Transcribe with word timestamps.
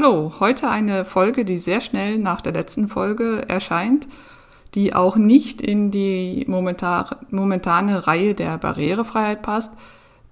Hallo, 0.00 0.34
heute 0.38 0.70
eine 0.70 1.04
Folge, 1.04 1.44
die 1.44 1.56
sehr 1.56 1.80
schnell 1.80 2.18
nach 2.18 2.40
der 2.40 2.52
letzten 2.52 2.86
Folge 2.86 3.44
erscheint, 3.48 4.06
die 4.76 4.94
auch 4.94 5.16
nicht 5.16 5.60
in 5.60 5.90
die 5.90 6.44
momentane 6.46 8.06
Reihe 8.06 8.36
der 8.36 8.58
Barrierefreiheit 8.58 9.42
passt, 9.42 9.72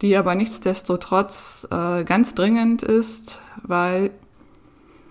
die 0.02 0.16
aber 0.16 0.36
nichtsdestotrotz 0.36 1.66
äh, 1.72 2.04
ganz 2.04 2.36
dringend 2.36 2.84
ist, 2.84 3.40
weil 3.64 4.12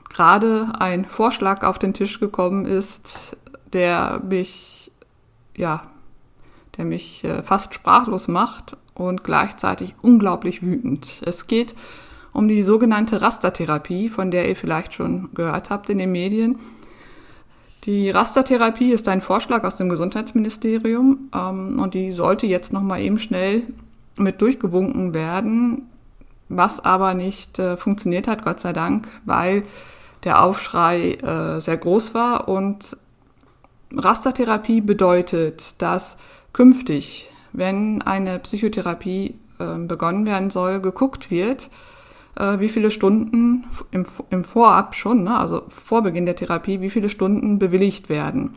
gerade 0.09 0.69
ein 0.79 1.03
Vorschlag 1.03 1.65
auf 1.65 1.77
den 1.77 1.93
Tisch 1.93 2.21
gekommen 2.21 2.65
ist, 2.65 3.35
der 3.73 4.21
mich, 4.23 4.89
ja, 5.57 5.81
der 6.77 6.85
mich 6.85 7.25
äh, 7.25 7.43
fast 7.43 7.73
sprachlos 7.73 8.29
macht 8.29 8.77
und 8.93 9.25
gleichzeitig 9.25 9.95
unglaublich 10.01 10.61
wütend. 10.61 11.21
Es 11.25 11.47
geht 11.47 11.75
um 12.36 12.50
die 12.50 12.64
sogenannte 12.64 13.22
Rastertherapie, 13.22 14.09
von 14.09 14.30
der 14.30 14.50
ihr 14.50 14.55
vielleicht 14.55 14.94
schon 14.94 15.30
gehört 15.33 15.69
habt 15.69 15.89
in 15.89 15.97
den 15.97 16.11
Medien. 16.11 16.59
Die 17.86 18.09
Rastertherapie 18.09 18.91
ist 18.91 19.08
ein 19.08 19.22
Vorschlag 19.22 19.64
aus 19.64 19.78
dem 19.78 19.89
Gesundheitsministerium 19.89 21.30
ähm, 21.33 21.80
und 21.80 21.94
die 21.94 22.11
sollte 22.11 22.45
jetzt 22.45 22.73
nochmal 22.73 23.02
eben 23.02 23.19
schnell 23.19 23.63
mit 24.17 24.41
durchgewunken 24.41 25.13
werden, 25.13 25.89
was 26.50 26.83
aber 26.83 27.13
nicht 27.13 27.58
äh, 27.58 27.78
funktioniert 27.78 28.28
hat, 28.28 28.44
Gott 28.44 28.59
sei 28.59 28.73
Dank, 28.73 29.08
weil 29.25 29.63
der 30.24 30.44
Aufschrei 30.44 31.13
äh, 31.13 31.62
sehr 31.62 31.78
groß 31.78 32.13
war 32.13 32.50
und 32.50 32.97
Rastertherapie 33.95 34.81
bedeutet, 34.81 35.75
dass 35.78 36.18
künftig, 36.51 37.29
wenn 37.53 38.01
eine 38.01 38.40
Psychotherapie 38.40 39.35
äh, 39.59 39.78
begonnen 39.78 40.25
werden 40.25 40.50
soll, 40.50 40.81
geguckt 40.81 41.31
wird, 41.31 41.69
äh, 42.38 42.59
wie 42.59 42.69
viele 42.69 42.91
Stunden 42.91 43.66
im, 43.91 44.06
im 44.29 44.44
Vorab 44.44 44.96
schon, 44.96 45.23
ne, 45.23 45.38
also 45.38 45.63
vor 45.69 46.01
Beginn 46.03 46.25
der 46.25 46.35
Therapie, 46.35 46.81
wie 46.81 46.90
viele 46.90 47.09
Stunden 47.09 47.59
bewilligt 47.59 48.09
werden. 48.09 48.56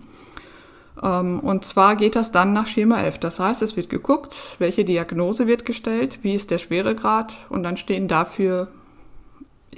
Ähm, 1.02 1.40
und 1.40 1.64
zwar 1.64 1.96
geht 1.96 2.16
das 2.16 2.32
dann 2.32 2.52
nach 2.52 2.66
Schema 2.66 3.00
F. 3.02 3.18
Das 3.18 3.38
heißt, 3.38 3.62
es 3.62 3.76
wird 3.76 3.90
geguckt, 3.90 4.56
welche 4.58 4.84
Diagnose 4.84 5.46
wird 5.46 5.64
gestellt, 5.64 6.20
wie 6.22 6.34
ist 6.34 6.50
der 6.50 6.58
Schweregrad 6.58 7.36
und 7.48 7.62
dann 7.62 7.76
stehen 7.76 8.08
dafür 8.08 8.68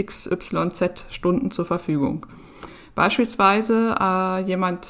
XYZ 0.02 1.06
Stunden 1.10 1.50
zur 1.50 1.64
Verfügung. 1.64 2.26
Beispielsweise 2.94 3.96
äh, 4.00 4.42
jemand 4.42 4.88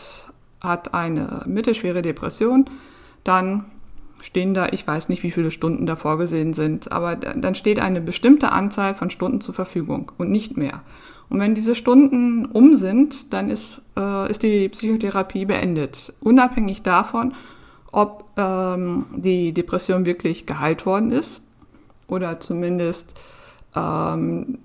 hat 0.62 0.94
eine 0.94 1.42
mittelschwere 1.46 2.02
Depression, 2.02 2.68
dann 3.24 3.64
stehen 4.20 4.54
da, 4.54 4.68
ich 4.70 4.86
weiß 4.86 5.08
nicht, 5.08 5.22
wie 5.22 5.30
viele 5.30 5.50
Stunden 5.50 5.86
da 5.86 5.96
vorgesehen 5.96 6.54
sind, 6.54 6.92
aber 6.92 7.16
dann 7.16 7.54
steht 7.54 7.80
eine 7.80 8.00
bestimmte 8.00 8.52
Anzahl 8.52 8.94
von 8.94 9.10
Stunden 9.10 9.40
zur 9.40 9.54
Verfügung 9.54 10.12
und 10.18 10.30
nicht 10.30 10.56
mehr. 10.56 10.82
Und 11.28 11.38
wenn 11.38 11.54
diese 11.54 11.74
Stunden 11.74 12.46
um 12.46 12.74
sind, 12.74 13.32
dann 13.32 13.50
ist, 13.50 13.82
äh, 13.96 14.30
ist 14.30 14.42
die 14.42 14.68
Psychotherapie 14.68 15.44
beendet, 15.44 16.12
unabhängig 16.20 16.82
davon, 16.82 17.34
ob 17.92 18.24
ähm, 18.36 19.06
die 19.16 19.52
Depression 19.52 20.06
wirklich 20.06 20.46
geheilt 20.46 20.86
worden 20.86 21.12
ist 21.12 21.42
oder 22.08 22.40
zumindest 22.40 23.14
ähm, 23.76 24.58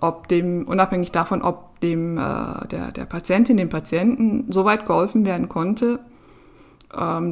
ob 0.00 0.28
dem, 0.28 0.66
unabhängig 0.66 1.12
davon, 1.12 1.42
ob 1.42 1.80
dem 1.80 2.18
äh, 2.18 2.66
der, 2.68 2.92
der 2.92 3.04
Patientin, 3.04 3.56
dem 3.56 3.68
Patienten 3.68 4.50
so 4.50 4.64
weit 4.64 4.86
geholfen 4.86 5.24
werden 5.24 5.48
konnte, 5.48 6.00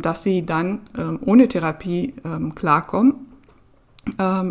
dass 0.00 0.22
sie 0.22 0.44
dann 0.44 0.80
ähm, 0.96 1.18
ohne 1.24 1.48
Therapie 1.48 2.14
ähm, 2.24 2.54
klarkommen. 2.54 3.26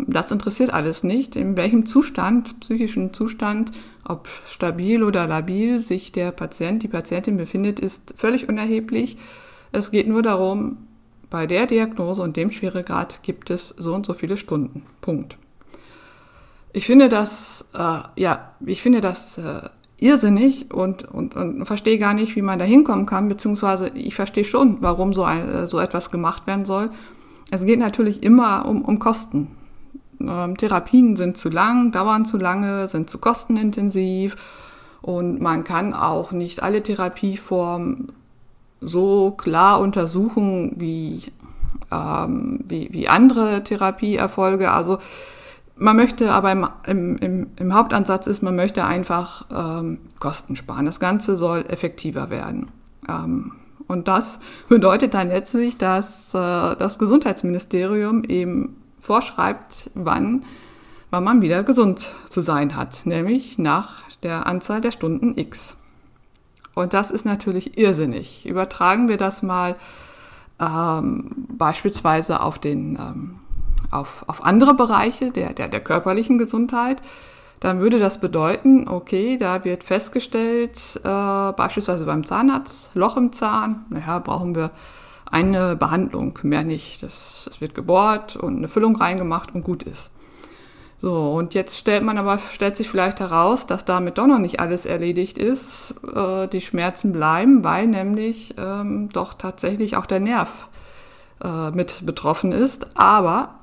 das 0.06 0.30
interessiert 0.30 0.72
alles 0.72 1.02
nicht, 1.02 1.36
in 1.36 1.58
welchem 1.58 1.84
Zustand, 1.84 2.58
psychischen 2.60 3.12
Zustand, 3.12 3.70
ob 4.02 4.26
stabil 4.46 5.02
oder 5.02 5.26
labil 5.26 5.78
sich 5.78 6.10
der 6.10 6.30
Patient, 6.32 6.82
die 6.82 6.88
Patientin 6.88 7.36
befindet, 7.36 7.78
ist 7.78 8.14
völlig 8.16 8.48
unerheblich. 8.48 9.18
Es 9.70 9.90
geht 9.90 10.08
nur 10.08 10.22
darum, 10.22 10.78
bei 11.32 11.46
der 11.46 11.66
Diagnose 11.66 12.20
und 12.22 12.36
dem 12.36 12.50
Schweregrad 12.50 13.22
gibt 13.22 13.50
es 13.50 13.68
so 13.78 13.94
und 13.94 14.04
so 14.04 14.12
viele 14.12 14.36
Stunden. 14.36 14.84
Punkt. 15.00 15.38
Ich 16.74 16.86
finde 16.86 17.08
das, 17.08 17.66
äh, 17.74 18.00
ja, 18.20 18.52
ich 18.64 18.82
finde 18.82 19.00
das 19.00 19.38
äh, 19.38 19.68
irrsinnig 20.02 20.72
und, 20.72 21.04
und, 21.04 21.36
und 21.36 21.64
verstehe 21.64 21.98
gar 21.98 22.12
nicht, 22.12 22.34
wie 22.36 22.42
man 22.42 22.58
da 22.58 22.64
hinkommen 22.64 23.06
kann, 23.06 23.28
beziehungsweise 23.28 23.90
ich 23.94 24.14
verstehe 24.14 24.44
schon, 24.44 24.78
warum 24.80 25.14
so, 25.14 25.24
ein, 25.24 25.66
so 25.68 25.78
etwas 25.78 26.10
gemacht 26.10 26.46
werden 26.46 26.64
soll. 26.64 26.90
Es 27.50 27.64
geht 27.64 27.78
natürlich 27.78 28.22
immer 28.22 28.66
um, 28.66 28.82
um 28.82 28.98
Kosten. 28.98 29.48
Ähm, 30.20 30.56
Therapien 30.56 31.16
sind 31.16 31.36
zu 31.36 31.48
lang, 31.48 31.92
dauern 31.92 32.24
zu 32.24 32.36
lange, 32.36 32.88
sind 32.88 33.10
zu 33.10 33.18
kostenintensiv 33.18 34.36
und 35.02 35.40
man 35.40 35.64
kann 35.64 35.94
auch 35.94 36.32
nicht 36.32 36.62
alle 36.62 36.82
Therapieformen 36.82 38.12
so 38.80 39.30
klar 39.30 39.80
untersuchen 39.80 40.72
wie, 40.76 41.22
ähm, 41.92 42.60
wie, 42.66 42.88
wie 42.92 43.08
andere 43.08 43.62
Therapieerfolge. 43.62 44.72
Also 44.72 44.98
man 45.82 45.96
möchte 45.96 46.32
aber 46.32 46.52
im, 46.52 46.66
im, 46.86 47.16
im, 47.18 47.46
im, 47.56 47.74
Hauptansatz 47.74 48.26
ist, 48.26 48.42
man 48.42 48.54
möchte 48.54 48.84
einfach 48.84 49.46
ähm, 49.52 49.98
Kosten 50.20 50.54
sparen. 50.54 50.86
Das 50.86 51.00
Ganze 51.00 51.36
soll 51.36 51.64
effektiver 51.68 52.30
werden. 52.30 52.68
Ähm, 53.08 53.52
und 53.88 54.08
das 54.08 54.38
bedeutet 54.68 55.14
dann 55.14 55.28
letztlich, 55.28 55.76
dass 55.76 56.32
äh, 56.34 56.38
das 56.38 56.98
Gesundheitsministerium 56.98 58.22
eben 58.24 58.76
vorschreibt, 59.00 59.90
wann, 59.94 60.44
wann 61.10 61.24
man 61.24 61.42
wieder 61.42 61.64
gesund 61.64 62.14
zu 62.28 62.40
sein 62.40 62.76
hat, 62.76 63.04
nämlich 63.04 63.58
nach 63.58 64.02
der 64.22 64.46
Anzahl 64.46 64.80
der 64.80 64.92
Stunden 64.92 65.36
X. 65.36 65.76
Und 66.74 66.94
das 66.94 67.10
ist 67.10 67.26
natürlich 67.26 67.76
irrsinnig. 67.76 68.46
Übertragen 68.46 69.08
wir 69.08 69.16
das 69.16 69.42
mal 69.42 69.74
ähm, 70.60 71.48
beispielsweise 71.48 72.40
auf 72.40 72.58
den 72.60 72.96
ähm, 72.96 73.34
auf, 73.90 74.24
auf 74.26 74.44
andere 74.44 74.74
Bereiche 74.74 75.30
der, 75.30 75.52
der, 75.52 75.68
der 75.68 75.80
körperlichen 75.80 76.38
Gesundheit, 76.38 77.02
dann 77.60 77.80
würde 77.80 77.98
das 77.98 78.18
bedeuten, 78.18 78.88
okay, 78.88 79.36
da 79.38 79.64
wird 79.64 79.84
festgestellt, 79.84 81.00
äh, 81.04 81.52
beispielsweise 81.52 82.04
beim 82.04 82.24
Zahnarzt, 82.24 82.90
Loch 82.94 83.16
im 83.16 83.32
Zahn, 83.32 83.84
naja, 83.90 84.18
brauchen 84.18 84.54
wir 84.54 84.72
eine 85.32 85.76
Behandlung, 85.76 86.38
mehr 86.42 86.62
nicht. 86.62 87.02
Das, 87.02 87.44
das 87.46 87.60
wird 87.60 87.74
gebohrt 87.74 88.36
und 88.36 88.58
eine 88.58 88.68
Füllung 88.68 88.96
reingemacht 88.96 89.54
und 89.54 89.64
gut 89.64 89.82
ist. 89.82 90.10
So, 91.00 91.32
und 91.32 91.54
jetzt 91.54 91.78
stellt 91.78 92.04
man 92.04 92.16
aber, 92.16 92.38
stellt 92.38 92.76
sich 92.76 92.88
vielleicht 92.88 93.18
heraus, 93.18 93.66
dass 93.66 93.84
damit 93.84 94.18
doch 94.18 94.28
noch 94.28 94.38
nicht 94.38 94.60
alles 94.60 94.86
erledigt 94.86 95.36
ist. 95.36 95.94
Äh, 96.14 96.46
die 96.46 96.60
Schmerzen 96.60 97.12
bleiben, 97.12 97.64
weil 97.64 97.88
nämlich 97.88 98.54
ähm, 98.56 99.08
doch 99.08 99.34
tatsächlich 99.34 99.96
auch 99.96 100.06
der 100.06 100.20
Nerv 100.20 100.68
äh, 101.42 101.70
mit 101.70 102.06
betroffen 102.06 102.52
ist. 102.52 102.86
Aber 102.94 103.54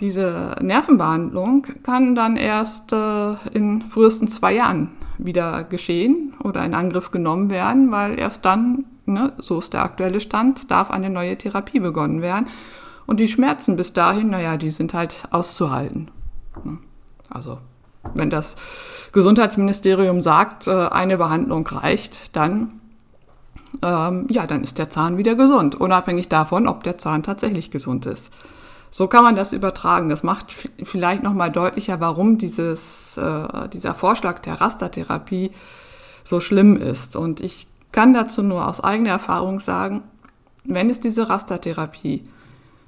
Diese 0.00 0.56
Nervenbehandlung 0.60 1.66
kann 1.84 2.14
dann 2.14 2.36
erst 2.36 2.92
äh, 2.92 3.34
in 3.52 3.82
frühestens 3.82 4.36
zwei 4.36 4.54
Jahren 4.54 4.90
wieder 5.18 5.62
geschehen 5.62 6.34
oder 6.42 6.64
in 6.64 6.74
Angriff 6.74 7.12
genommen 7.12 7.50
werden, 7.50 7.92
weil 7.92 8.18
erst 8.18 8.44
dann, 8.44 8.84
ne, 9.06 9.32
so 9.36 9.58
ist 9.58 9.72
der 9.72 9.84
aktuelle 9.84 10.20
Stand, 10.20 10.70
darf 10.70 10.90
eine 10.90 11.10
neue 11.10 11.38
Therapie 11.38 11.78
begonnen 11.78 12.22
werden. 12.22 12.48
Und 13.06 13.20
die 13.20 13.28
Schmerzen 13.28 13.76
bis 13.76 13.92
dahin, 13.92 14.30
naja, 14.30 14.56
die 14.56 14.70
sind 14.70 14.94
halt 14.94 15.24
auszuhalten. 15.30 16.10
Also, 17.28 17.58
wenn 18.14 18.30
das 18.30 18.56
Gesundheitsministerium 19.12 20.22
sagt, 20.22 20.66
äh, 20.66 20.88
eine 20.88 21.18
Behandlung 21.18 21.66
reicht, 21.66 22.34
dann, 22.34 22.80
ähm, 23.82 24.26
ja, 24.30 24.46
dann 24.46 24.64
ist 24.64 24.78
der 24.78 24.90
Zahn 24.90 25.18
wieder 25.18 25.34
gesund, 25.36 25.74
unabhängig 25.74 26.28
davon, 26.28 26.66
ob 26.66 26.82
der 26.82 26.98
Zahn 26.98 27.22
tatsächlich 27.22 27.70
gesund 27.70 28.06
ist. 28.06 28.32
So 28.96 29.08
kann 29.08 29.24
man 29.24 29.34
das 29.34 29.52
übertragen. 29.52 30.08
Das 30.08 30.22
macht 30.22 30.54
vielleicht 30.84 31.24
nochmal 31.24 31.50
deutlicher, 31.50 31.98
warum 31.98 32.38
dieses, 32.38 33.16
äh, 33.16 33.68
dieser 33.70 33.92
Vorschlag 33.92 34.38
der 34.38 34.60
Rastertherapie 34.60 35.50
so 36.22 36.38
schlimm 36.38 36.76
ist. 36.76 37.16
Und 37.16 37.40
ich 37.40 37.66
kann 37.90 38.14
dazu 38.14 38.40
nur 38.44 38.68
aus 38.68 38.84
eigener 38.84 39.10
Erfahrung 39.10 39.58
sagen, 39.58 40.04
wenn 40.62 40.90
es 40.90 41.00
diese 41.00 41.28
Rastertherapie 41.28 42.28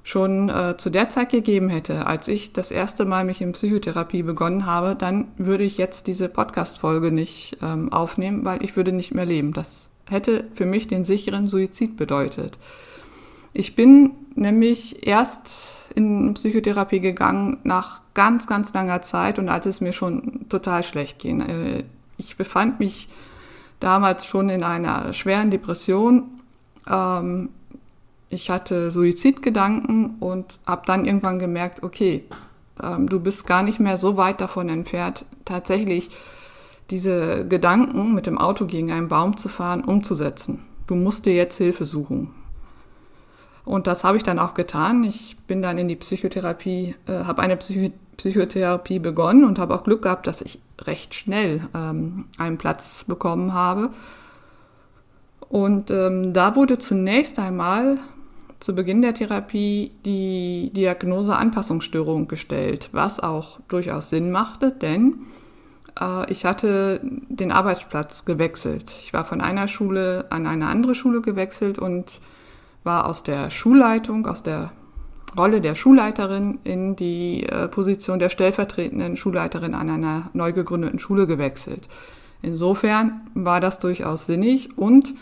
schon 0.01 0.47
äh, 0.47 0.77
zu 0.77 0.89
der 0.89 1.09
Zeit 1.09 1.29
gegeben 1.29 1.67
hätte, 1.67 2.07
als 2.07 2.29
ich 2.29 2.53
das 2.53 2.71
erste 2.71 3.03
Mal 3.03 3.25
mich 3.25 3.41
in 3.41 3.51
Psychotherapie 3.51 4.23
begonnen 4.23 4.65
habe, 4.65 4.95
dann 4.95 5.27
würde 5.35 5.65
ich 5.65 5.77
jetzt 5.77 6.07
diese 6.07 6.29
Podcast-Folge 6.29 7.11
nicht 7.11 7.57
ähm, 7.61 7.91
aufnehmen, 7.91 8.45
weil 8.45 8.63
ich 8.63 8.77
würde 8.77 8.93
nicht 8.93 9.13
mehr 9.13 9.25
leben. 9.25 9.51
Das 9.51 9.89
hätte 10.05 10.45
für 10.53 10.65
mich 10.65 10.87
den 10.87 11.03
sicheren 11.03 11.49
Suizid 11.49 11.97
bedeutet. 11.97 12.57
Ich 13.51 13.75
bin 13.75 14.11
nämlich 14.35 15.05
erst 15.05 15.76
in 15.97 16.35
Psychotherapie 16.35 16.99
gegangen 16.99 17.57
nach 17.63 18.01
ganz, 18.13 18.45
ganz 18.45 18.71
langer 18.73 19.01
Zeit 19.01 19.39
und 19.39 19.49
als 19.49 19.65
es 19.65 19.81
mir 19.81 19.93
schon 19.93 20.47
total 20.47 20.83
schlecht 20.83 21.17
ging. 21.19 21.41
Äh, 21.41 21.83
ich 22.17 22.37
befand 22.37 22.79
mich 22.79 23.09
damals 23.79 24.25
schon 24.25 24.49
in 24.49 24.63
einer 24.63 25.13
schweren 25.13 25.49
Depression. 25.49 26.23
Ähm, 26.87 27.49
ich 28.29 28.49
hatte 28.49 28.91
Suizidgedanken 28.91 30.17
und 30.19 30.59
habe 30.65 30.83
dann 30.85 31.05
irgendwann 31.05 31.39
gemerkt, 31.39 31.81
okay, 31.81 32.25
ähm, 32.83 33.09
du 33.09 33.19
bist 33.19 33.47
gar 33.47 33.63
nicht 33.63 33.79
mehr 33.79 33.97
so 33.97 34.17
weit 34.17 34.39
davon 34.39 34.69
entfernt, 34.69 35.25
tatsächlich 35.45 36.09
diese 36.91 37.45
Gedanken 37.47 38.13
mit 38.13 38.27
dem 38.27 38.37
Auto 38.37 38.65
gegen 38.65 38.91
einen 38.91 39.07
Baum 39.07 39.35
zu 39.35 39.49
fahren, 39.49 39.83
umzusetzen. 39.83 40.59
Du 40.85 40.95
musst 40.95 41.25
dir 41.25 41.33
jetzt 41.33 41.57
Hilfe 41.57 41.85
suchen. 41.85 42.33
Und 43.67 43.85
das 43.85 44.05
habe 44.05 44.15
ich 44.15 44.23
dann 44.23 44.39
auch 44.39 44.53
getan. 44.53 45.03
Ich 45.03 45.35
bin 45.45 45.61
dann 45.61 45.77
in 45.77 45.89
die 45.89 45.97
Psychotherapie, 45.97 46.95
äh, 47.05 47.25
habe 47.25 47.41
eine 47.41 47.57
Psycho 47.57 47.91
Psychotherapie 48.15 48.97
begonnen 48.97 49.43
und 49.43 49.59
habe 49.59 49.75
auch 49.75 49.83
Glück 49.83 50.01
gehabt, 50.01 50.25
dass 50.25 50.41
ich 50.41 50.59
recht 50.81 51.13
schnell 51.13 51.67
ähm, 51.75 52.25
einen 52.39 52.57
Platz 52.57 53.03
bekommen 53.03 53.53
habe. 53.53 53.91
Und 55.49 55.91
ähm, 55.91 56.33
da 56.33 56.55
wurde 56.55 56.79
zunächst 56.79 57.37
einmal 57.37 57.99
zu 58.59 58.73
Beginn 58.73 59.03
der 59.03 59.13
Therapie 59.13 59.91
die 60.03 60.71
Diagnose 60.73 61.35
Anpassungsstörung 61.35 62.27
gestellt, 62.27 62.89
was 62.91 63.19
auch 63.19 63.59
durchaus 63.67 64.09
Sinn 64.09 64.31
machte, 64.31 64.71
denn 64.71 65.19
äh, 65.99 66.31
ich 66.31 66.43
hatte 66.43 67.01
den 67.03 67.51
Arbeitsplatz 67.51 68.25
gewechselt. 68.25 68.89
Ich 68.89 69.13
war 69.13 69.25
von 69.25 69.41
einer 69.41 69.67
Schule 69.67 70.25
an 70.31 70.47
eine 70.47 70.67
andere 70.67 70.95
Schule 70.95 71.21
gewechselt 71.21 71.77
und 71.77 72.19
war 72.87 73.05
aus 73.05 73.21
der 73.21 73.51
Schulleitung, 73.51 74.25
aus 74.25 74.41
der 74.41 74.71
Rolle 75.37 75.61
der 75.61 75.75
Schulleiterin 75.75 76.57
in 76.63 76.95
die 76.95 77.43
äh, 77.43 77.67
Position 77.67 78.17
der 78.17 78.29
stellvertretenden 78.29 79.15
Schulleiterin 79.15 79.75
an 79.75 79.91
einer 79.91 80.31
neu 80.33 80.53
gegründeten 80.53 80.97
Schule 80.97 81.27
gewechselt. 81.27 81.87
Insofern 82.41 83.21
war 83.35 83.59
das 83.61 83.77
durchaus 83.77 84.25
sinnig 84.25 84.75
und 84.77 85.13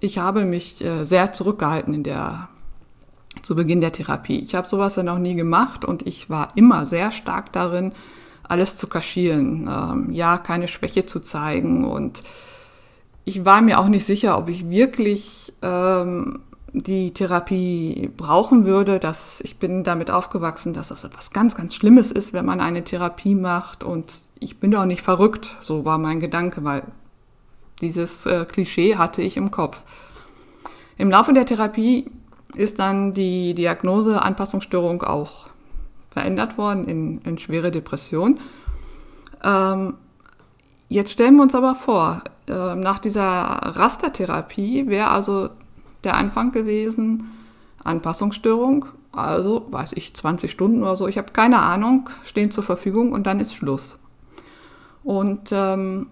ich 0.00 0.18
habe 0.18 0.44
mich 0.44 0.84
äh, 0.84 1.04
sehr 1.04 1.32
zurückgehalten 1.32 1.94
in 1.94 2.02
der 2.02 2.48
zu 3.42 3.54
Beginn 3.54 3.80
der 3.80 3.92
Therapie. 3.92 4.40
Ich 4.40 4.54
habe 4.54 4.68
sowas 4.68 4.96
ja 4.96 5.02
noch 5.02 5.18
nie 5.18 5.34
gemacht 5.34 5.84
und 5.84 6.06
ich 6.06 6.28
war 6.28 6.52
immer 6.56 6.84
sehr 6.84 7.12
stark 7.12 7.52
darin, 7.52 7.92
alles 8.42 8.76
zu 8.76 8.88
kaschieren, 8.88 9.68
ähm, 9.70 10.12
ja, 10.12 10.38
keine 10.38 10.68
Schwäche 10.68 11.06
zu 11.06 11.20
zeigen 11.20 11.84
und 11.84 12.22
ich 13.24 13.44
war 13.44 13.62
mir 13.62 13.78
auch 13.78 13.88
nicht 13.88 14.04
sicher, 14.04 14.36
ob 14.36 14.48
ich 14.48 14.68
wirklich 14.68 15.52
ähm, 15.62 16.40
die 16.72 17.12
Therapie 17.12 18.10
brauchen 18.16 18.64
würde. 18.64 18.98
Dass 18.98 19.40
ich 19.40 19.58
bin 19.58 19.84
damit 19.84 20.10
aufgewachsen, 20.10 20.72
dass 20.72 20.88
das 20.88 21.04
etwas 21.04 21.30
ganz, 21.30 21.54
ganz 21.54 21.74
Schlimmes 21.74 22.10
ist, 22.10 22.32
wenn 22.32 22.46
man 22.46 22.60
eine 22.60 22.84
Therapie 22.84 23.34
macht. 23.34 23.84
Und 23.84 24.12
ich 24.38 24.58
bin 24.58 24.70
doch 24.70 24.84
nicht 24.84 25.02
verrückt. 25.02 25.56
So 25.60 25.84
war 25.84 25.98
mein 25.98 26.20
Gedanke, 26.20 26.64
weil 26.64 26.84
dieses 27.80 28.26
äh, 28.26 28.44
Klischee 28.44 28.96
hatte 28.96 29.22
ich 29.22 29.36
im 29.36 29.50
Kopf. 29.50 29.80
Im 30.96 31.10
Laufe 31.10 31.32
der 31.32 31.46
Therapie 31.46 32.10
ist 32.54 32.78
dann 32.78 33.14
die 33.14 33.54
Diagnose 33.54 34.22
Anpassungsstörung 34.22 35.02
auch 35.02 35.48
verändert 36.10 36.58
worden 36.58 36.86
in, 36.86 37.20
in 37.22 37.38
schwere 37.38 37.70
Depression. 37.70 38.38
Ähm, 39.42 39.94
jetzt 40.88 41.12
stellen 41.12 41.36
wir 41.36 41.42
uns 41.42 41.54
aber 41.54 41.74
vor, 41.74 42.22
äh, 42.48 42.74
nach 42.74 42.98
dieser 42.98 43.24
Rastertherapie 43.24 44.86
wäre 44.88 45.10
also 45.10 45.48
der 46.04 46.16
Anfang 46.16 46.52
gewesen. 46.52 47.30
Anpassungsstörung, 47.84 48.86
also 49.12 49.66
weiß 49.70 49.94
ich, 49.94 50.14
20 50.14 50.50
Stunden 50.50 50.82
oder 50.82 50.96
so, 50.96 51.08
ich 51.08 51.18
habe 51.18 51.32
keine 51.32 51.58
Ahnung, 51.58 52.08
stehen 52.24 52.50
zur 52.50 52.64
Verfügung 52.64 53.12
und 53.12 53.26
dann 53.26 53.40
ist 53.40 53.54
Schluss. 53.54 53.98
Und 55.02 55.50
ähm, 55.52 56.06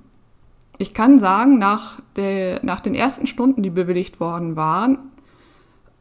ich 0.78 0.94
kann 0.94 1.18
sagen, 1.18 1.58
nach, 1.58 2.00
der, 2.16 2.64
nach 2.64 2.80
den 2.80 2.94
ersten 2.94 3.26
Stunden, 3.26 3.62
die 3.62 3.70
bewilligt 3.70 4.18
worden 4.18 4.56
waren, 4.56 4.98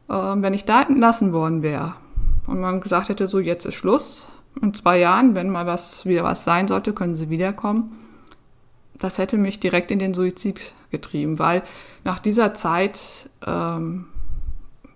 äh, 0.08 0.14
wenn 0.14 0.54
ich 0.54 0.64
da 0.64 0.82
entlassen 0.82 1.32
worden 1.32 1.62
wäre 1.62 1.94
und 2.46 2.60
man 2.60 2.80
gesagt 2.80 3.08
hätte, 3.08 3.26
so 3.26 3.38
jetzt 3.38 3.64
ist 3.64 3.74
Schluss, 3.74 4.28
in 4.60 4.74
zwei 4.74 4.98
Jahren, 4.98 5.34
wenn 5.34 5.50
mal 5.50 5.66
was 5.66 6.04
wieder 6.06 6.24
was 6.24 6.44
sein 6.44 6.66
sollte, 6.66 6.92
können 6.92 7.14
Sie 7.14 7.30
wiederkommen, 7.30 7.96
das 9.00 9.18
hätte 9.18 9.38
mich 9.38 9.60
direkt 9.60 9.90
in 9.90 9.98
den 9.98 10.14
Suizid 10.14 10.74
getrieben, 10.90 11.38
weil 11.38 11.62
nach 12.04 12.18
dieser 12.18 12.54
Zeit 12.54 12.98
ähm, 13.46 14.06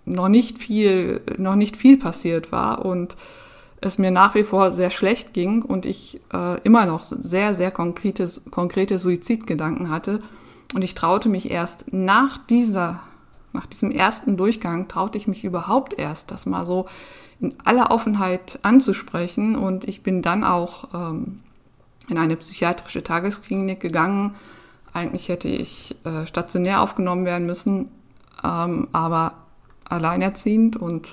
noch 0.04 0.28
nicht 0.28 0.58
viel, 0.58 1.22
noch 1.38 1.56
nicht 1.56 1.76
viel 1.76 1.98
passiert 1.98 2.52
war 2.52 2.84
und 2.84 3.16
es 3.80 3.98
mir 3.98 4.10
nach 4.10 4.34
wie 4.34 4.44
vor 4.44 4.72
sehr 4.72 4.90
schlecht 4.90 5.32
ging 5.32 5.62
und 5.62 5.86
ich 5.86 6.20
äh, 6.32 6.60
immer 6.62 6.86
noch 6.86 7.02
sehr, 7.02 7.54
sehr 7.54 7.70
konkrete, 7.70 8.30
konkrete 8.50 8.98
Suizidgedanken 8.98 9.90
hatte. 9.90 10.22
Und 10.74 10.82
ich 10.82 10.94
traute 10.94 11.28
mich 11.28 11.50
erst 11.50 11.92
nach 11.92 12.38
dieser, 12.38 13.00
nach 13.52 13.66
diesem 13.66 13.90
ersten 13.90 14.36
Durchgang, 14.36 14.88
traute 14.88 15.18
ich 15.18 15.28
mich 15.28 15.44
überhaupt 15.44 15.98
erst, 15.98 16.30
das 16.30 16.46
mal 16.46 16.64
so 16.64 16.86
in 17.40 17.54
aller 17.64 17.90
Offenheit 17.90 18.58
anzusprechen. 18.62 19.54
Und 19.54 19.86
ich 19.86 20.02
bin 20.02 20.22
dann 20.22 20.44
auch 20.44 20.88
ähm, 20.94 21.40
in 22.08 22.18
eine 22.18 22.36
psychiatrische 22.36 23.02
Tagesklinik 23.02 23.80
gegangen. 23.80 24.34
Eigentlich 24.92 25.28
hätte 25.28 25.48
ich 25.48 25.96
äh, 26.04 26.26
stationär 26.26 26.80
aufgenommen 26.80 27.24
werden 27.24 27.46
müssen, 27.46 27.88
ähm, 28.42 28.88
aber 28.92 29.34
alleinerziehend 29.88 30.76
und 30.76 31.06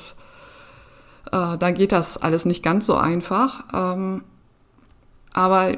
äh, 1.32 1.58
da 1.58 1.72
geht 1.72 1.92
das 1.92 2.18
alles 2.18 2.46
nicht 2.46 2.64
ganz 2.64 2.86
so 2.86 2.96
einfach. 2.96 3.66
Ähm, 3.74 4.24
aber 5.34 5.72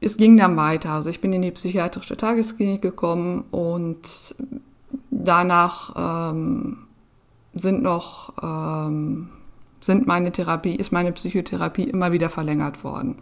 es 0.00 0.16
ging 0.16 0.36
dann 0.36 0.56
weiter. 0.56 0.92
Also 0.92 1.10
ich 1.10 1.20
bin 1.20 1.32
in 1.32 1.42
die 1.42 1.50
psychiatrische 1.50 2.16
Tagesklinik 2.16 2.82
gekommen 2.82 3.44
und 3.50 4.34
danach 5.10 6.30
ähm, 6.32 6.86
sind 7.54 7.82
noch 7.82 8.32
ähm, 8.42 9.30
sind 9.80 10.06
meine 10.06 10.32
Therapie, 10.32 10.74
ist 10.74 10.92
meine 10.92 11.12
Psychotherapie 11.12 11.84
immer 11.84 12.12
wieder 12.12 12.30
verlängert 12.30 12.84
worden. 12.84 13.16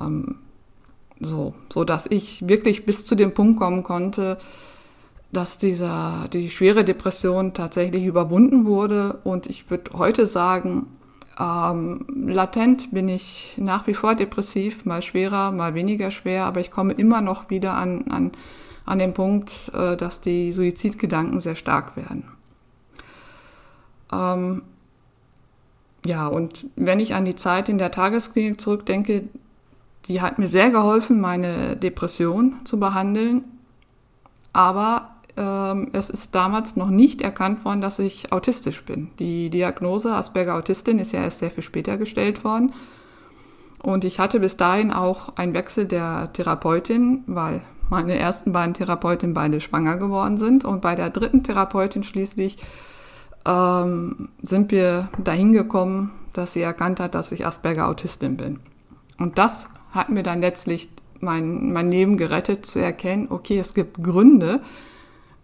Ähm, 0.00 0.36
so, 1.20 1.54
so 1.72 1.84
dass 1.84 2.06
ich 2.06 2.48
wirklich 2.48 2.86
bis 2.86 3.04
zu 3.04 3.14
dem 3.14 3.34
Punkt 3.34 3.60
kommen 3.60 3.82
konnte, 3.82 4.38
dass 5.32 5.58
dieser, 5.58 6.28
die 6.32 6.50
schwere 6.50 6.84
Depression 6.84 7.54
tatsächlich 7.54 8.04
überwunden 8.04 8.66
wurde. 8.66 9.20
Und 9.22 9.46
ich 9.46 9.70
würde 9.70 9.92
heute 9.94 10.26
sagen, 10.26 10.86
ähm, 11.38 12.06
latent 12.26 12.90
bin 12.90 13.08
ich 13.08 13.54
nach 13.56 13.86
wie 13.86 13.94
vor 13.94 14.14
depressiv, 14.14 14.84
mal 14.84 15.02
schwerer, 15.02 15.52
mal 15.52 15.74
weniger 15.74 16.10
schwer, 16.10 16.44
aber 16.44 16.60
ich 16.60 16.70
komme 16.70 16.94
immer 16.94 17.20
noch 17.20 17.50
wieder 17.50 17.74
an, 17.74 18.04
an, 18.10 18.32
an 18.84 18.98
den 18.98 19.14
Punkt, 19.14 19.70
äh, 19.74 19.96
dass 19.96 20.20
die 20.20 20.52
Suizidgedanken 20.52 21.40
sehr 21.40 21.54
stark 21.54 21.96
werden. 21.96 22.24
Ähm, 24.12 24.62
ja, 26.04 26.26
und 26.26 26.66
wenn 26.76 26.98
ich 26.98 27.14
an 27.14 27.24
die 27.24 27.36
Zeit 27.36 27.68
in 27.68 27.78
der 27.78 27.90
Tagesklinik 27.90 28.60
zurückdenke, 28.60 29.28
die 30.06 30.20
hat 30.20 30.38
mir 30.38 30.48
sehr 30.48 30.70
geholfen, 30.70 31.20
meine 31.20 31.76
Depression 31.76 32.56
zu 32.64 32.80
behandeln. 32.80 33.44
Aber 34.52 35.10
ähm, 35.36 35.88
es 35.92 36.10
ist 36.10 36.34
damals 36.34 36.76
noch 36.76 36.90
nicht 36.90 37.22
erkannt 37.22 37.64
worden, 37.64 37.80
dass 37.80 37.98
ich 37.98 38.32
autistisch 38.32 38.82
bin. 38.84 39.10
Die 39.18 39.50
Diagnose 39.50 40.12
Asperger 40.12 40.56
Autistin 40.56 40.98
ist 40.98 41.12
ja 41.12 41.22
erst 41.22 41.38
sehr 41.40 41.50
viel 41.50 41.62
später 41.62 41.96
gestellt 41.96 42.44
worden. 42.44 42.72
Und 43.82 44.04
ich 44.04 44.18
hatte 44.20 44.40
bis 44.40 44.56
dahin 44.56 44.92
auch 44.92 45.36
einen 45.36 45.54
Wechsel 45.54 45.86
der 45.86 46.32
Therapeutin, 46.32 47.24
weil 47.26 47.62
meine 47.88 48.18
ersten 48.18 48.52
beiden 48.52 48.74
Therapeutinnen 48.74 49.34
beide 49.34 49.60
schwanger 49.60 49.96
geworden 49.96 50.36
sind. 50.36 50.64
Und 50.64 50.82
bei 50.82 50.94
der 50.94 51.10
dritten 51.10 51.42
Therapeutin 51.42 52.02
schließlich 52.02 52.58
ähm, 53.46 54.28
sind 54.42 54.70
wir 54.70 55.08
dahin 55.18 55.52
gekommen, 55.52 56.12
dass 56.32 56.52
sie 56.52 56.60
erkannt 56.60 57.00
hat, 57.00 57.14
dass 57.14 57.32
ich 57.32 57.46
Asperger 57.46 57.88
Autistin 57.88 58.36
bin. 58.36 58.60
Und 59.18 59.38
das 59.38 59.68
hat 59.92 60.08
mir 60.08 60.22
dann 60.22 60.40
letztlich 60.40 60.88
mein, 61.20 61.72
mein 61.72 61.90
Leben 61.90 62.16
gerettet, 62.16 62.66
zu 62.66 62.78
erkennen, 62.78 63.28
okay, 63.30 63.58
es 63.58 63.74
gibt 63.74 64.02
Gründe, 64.02 64.60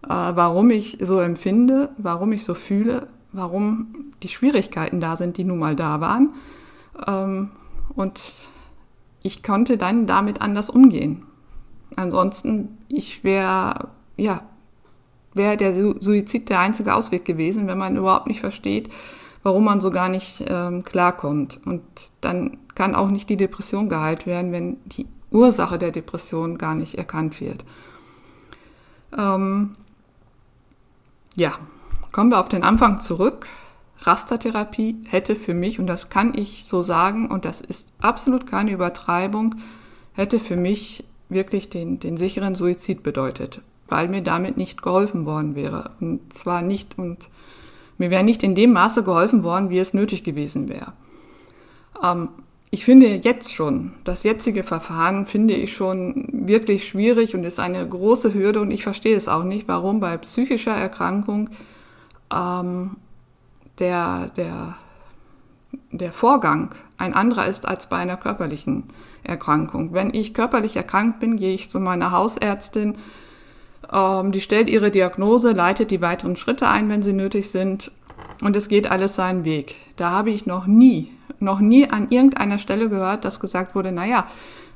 äh, 0.05 0.09
warum 0.09 0.71
ich 0.71 0.99
so 1.01 1.21
empfinde, 1.21 1.91
warum 1.99 2.33
ich 2.33 2.45
so 2.45 2.55
fühle, 2.55 3.09
warum 3.33 4.13
die 4.23 4.29
Schwierigkeiten 4.29 5.01
da 5.01 5.17
sind, 5.17 5.37
die 5.37 5.45
nun 5.45 5.59
mal 5.59 5.77
da 5.77 6.01
waren. 6.01 6.35
Ähm, 7.07 7.51
und 7.95 8.21
ich 9.23 9.43
konnte 9.43 9.77
dann 9.77 10.07
damit 10.07 10.41
anders 10.41 10.71
umgehen. 10.71 11.25
Ansonsten, 11.97 12.79
ich 12.89 13.25
wäre, 13.25 13.89
ja, 14.17 14.43
wäre 15.35 15.57
der 15.57 15.73
Suizid 15.75 16.49
der 16.49 16.61
einzige 16.61 16.95
Ausweg 16.95 17.25
gewesen, 17.25 17.67
wenn 17.67 17.79
man 17.79 17.97
überhaupt 17.97 18.27
nicht 18.27 18.41
versteht, 18.41 18.89
warum 19.47 19.63
man 19.63 19.81
so 19.81 19.93
gar 19.93 20.09
nicht 20.09 20.45
ähm, 20.49 20.83
klarkommt. 20.83 21.61
Und 21.65 21.85
dann 22.21 22.59
kann 22.75 22.97
auch 22.97 23.11
nicht 23.11 23.29
die 23.31 23.37
Depression 23.37 23.89
geheilt 23.89 24.27
werden, 24.27 24.51
wenn 24.51 24.79
die 24.87 25.07
Ursache 25.31 25.79
der 25.79 25.93
Depression 25.93 26.59
gar 26.59 26.75
nicht 26.75 26.97
erkannt 26.97 27.41
wird. 27.41 27.65
Ähm, 29.17 29.77
ja, 31.37 31.53
kommen 32.11 32.33
wir 32.33 32.41
auf 32.41 32.49
den 32.49 32.65
Anfang 32.65 33.01
zurück. 33.01 33.47
Rastertherapie 34.01 34.97
hätte 35.07 35.37
für 35.37 35.55
mich, 35.55 35.79
und 35.79 35.87
das 35.87 36.09
kann 36.09 36.37
ich 36.37 36.65
so 36.67 36.83
sagen, 36.83 37.31
und 37.31 37.45
das 37.45 37.61
ist 37.61 37.87
absolut 38.01 38.49
keine 38.49 38.73
Übertreibung, 38.73 39.55
hätte 40.15 40.41
für 40.41 40.57
mich 40.57 41.05
wirklich 41.29 41.71
den, 41.71 42.01
den 42.01 42.17
sicheren 42.17 42.57
Suizid 42.57 43.05
bedeutet, 43.05 43.61
weil 43.87 44.09
mir 44.09 44.23
damit 44.23 44.57
nicht 44.57 44.83
geholfen 44.83 45.25
worden 45.25 45.55
wäre. 45.55 45.93
Und 46.01 46.33
zwar 46.33 46.63
nicht, 46.63 46.99
und 46.99 47.29
mir 47.99 48.11
wäre 48.11 48.25
nicht 48.25 48.43
in 48.43 48.55
dem 48.55 48.73
Maße 48.73 49.03
geholfen 49.03 49.43
worden, 49.43 49.71
wie 49.71 49.79
es 49.79 49.95
nötig 49.95 50.25
gewesen 50.25 50.69
wäre. 50.69 50.93
Ähm, 52.03 52.29
ich 52.71 52.85
finde 52.85 53.07
jetzt 53.07 53.55
schon, 53.55 53.93
das 54.05 54.25
jetzige 54.25 54.63
Verfahren 54.63 55.25
finde 55.27 55.55
ich 55.55 55.75
schon 55.75 56.29
wirklich 56.33 56.89
schwierig 56.89 57.35
und 57.35 57.45
ist 57.45 57.61
eine 57.61 57.87
große 57.87 58.35
Hürde 58.35 58.61
und 58.61 58.71
ich 58.71 58.83
verstehe 58.83 59.17
es 59.17 59.29
auch 59.29 59.45
nicht, 59.45 59.69
warum 59.69 60.01
bei 60.01 60.17
psychischer 60.19 60.75
Erkrankung 60.75 61.49
ähm, 62.35 62.97
der, 63.79 64.31
der, 64.37 64.77
der 65.91 66.13
Vorgang 66.13 66.75
ein 66.99 67.15
anderer 67.15 67.47
ist 67.47 67.67
als 67.67 67.89
bei 67.89 67.97
einer 67.97 68.17
körperlichen 68.17 68.85
Erkrankung. 69.23 69.93
Wenn 69.93 70.13
ich 70.13 70.35
körperlich 70.35 70.77
erkrankt 70.77 71.21
bin, 71.21 71.37
gehe 71.37 71.55
ich 71.55 71.71
zu 71.71 71.81
meiner 71.81 72.11
Hausärztin, 72.11 72.97
ähm, 73.93 74.33
die 74.33 74.41
stellt 74.41 74.71
ihre 74.71 74.91
Diagnose, 74.91 75.53
leitet 75.53 75.91
die 75.91 76.01
weiteren 76.01 76.37
Schritte 76.37 76.69
ein, 76.69 76.89
wenn 76.89 77.03
sie 77.03 77.13
nötig 77.13 77.51
sind 77.51 77.93
und 78.43 78.57
es 78.57 78.69
geht 78.69 78.91
alles 78.91 79.15
seinen 79.15 79.45
Weg. 79.45 79.77
Da 79.97 80.11
habe 80.11 80.31
ich 80.31 80.47
noch 80.47 80.67
nie, 80.67 81.13
noch 81.39 81.61
nie 81.61 81.89
an 81.91 82.09
irgendeiner 82.11 82.59
Stelle 82.59 82.89
gehört, 82.89 83.25
dass 83.25 83.41
gesagt 83.41 83.75
wurde, 83.75 83.93
naja, 83.93 84.27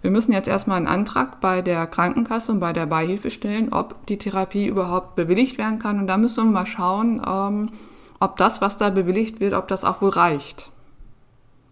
wir 0.03 0.11
müssen 0.11 0.33
jetzt 0.33 0.49
erstmal 0.49 0.79
einen 0.79 0.87
Antrag 0.87 1.41
bei 1.41 1.61
der 1.61 1.87
Krankenkasse 1.87 2.53
und 2.53 2.61
bei 2.61 2.73
der 2.73 2.87
Beihilfe 2.87 3.31
stellen, 3.31 3.73
ob 3.73 4.07
die 4.07 4.17
Therapie 4.17 4.67
überhaupt 4.67 5.15
bewilligt 5.15 5.59
werden 5.59 5.79
kann. 5.79 5.99
Und 5.99 6.07
da 6.07 6.17
müssen 6.17 6.45
wir 6.45 6.51
mal 6.51 6.67
schauen, 6.67 7.21
ähm, 7.27 7.71
ob 8.19 8.37
das, 8.39 8.63
was 8.63 8.79
da 8.79 8.89
bewilligt 8.89 9.41
wird, 9.41 9.53
ob 9.53 9.69
das 9.69 9.85
auch 9.85 10.01
wohl 10.01 10.11
reicht. 10.11 10.71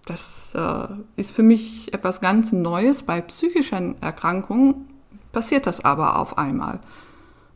Das 0.05 0.53
äh, 0.55 0.89
ist 1.17 1.31
für 1.31 1.43
mich 1.43 1.93
etwas 1.95 2.21
ganz 2.21 2.53
Neues. 2.53 3.03
Bei 3.03 3.21
psychischen 3.23 4.01
Erkrankungen 4.03 4.89
passiert 5.33 5.67
das 5.67 5.85
aber 5.85 6.19
auf 6.19 6.37
einmal. 6.37 6.81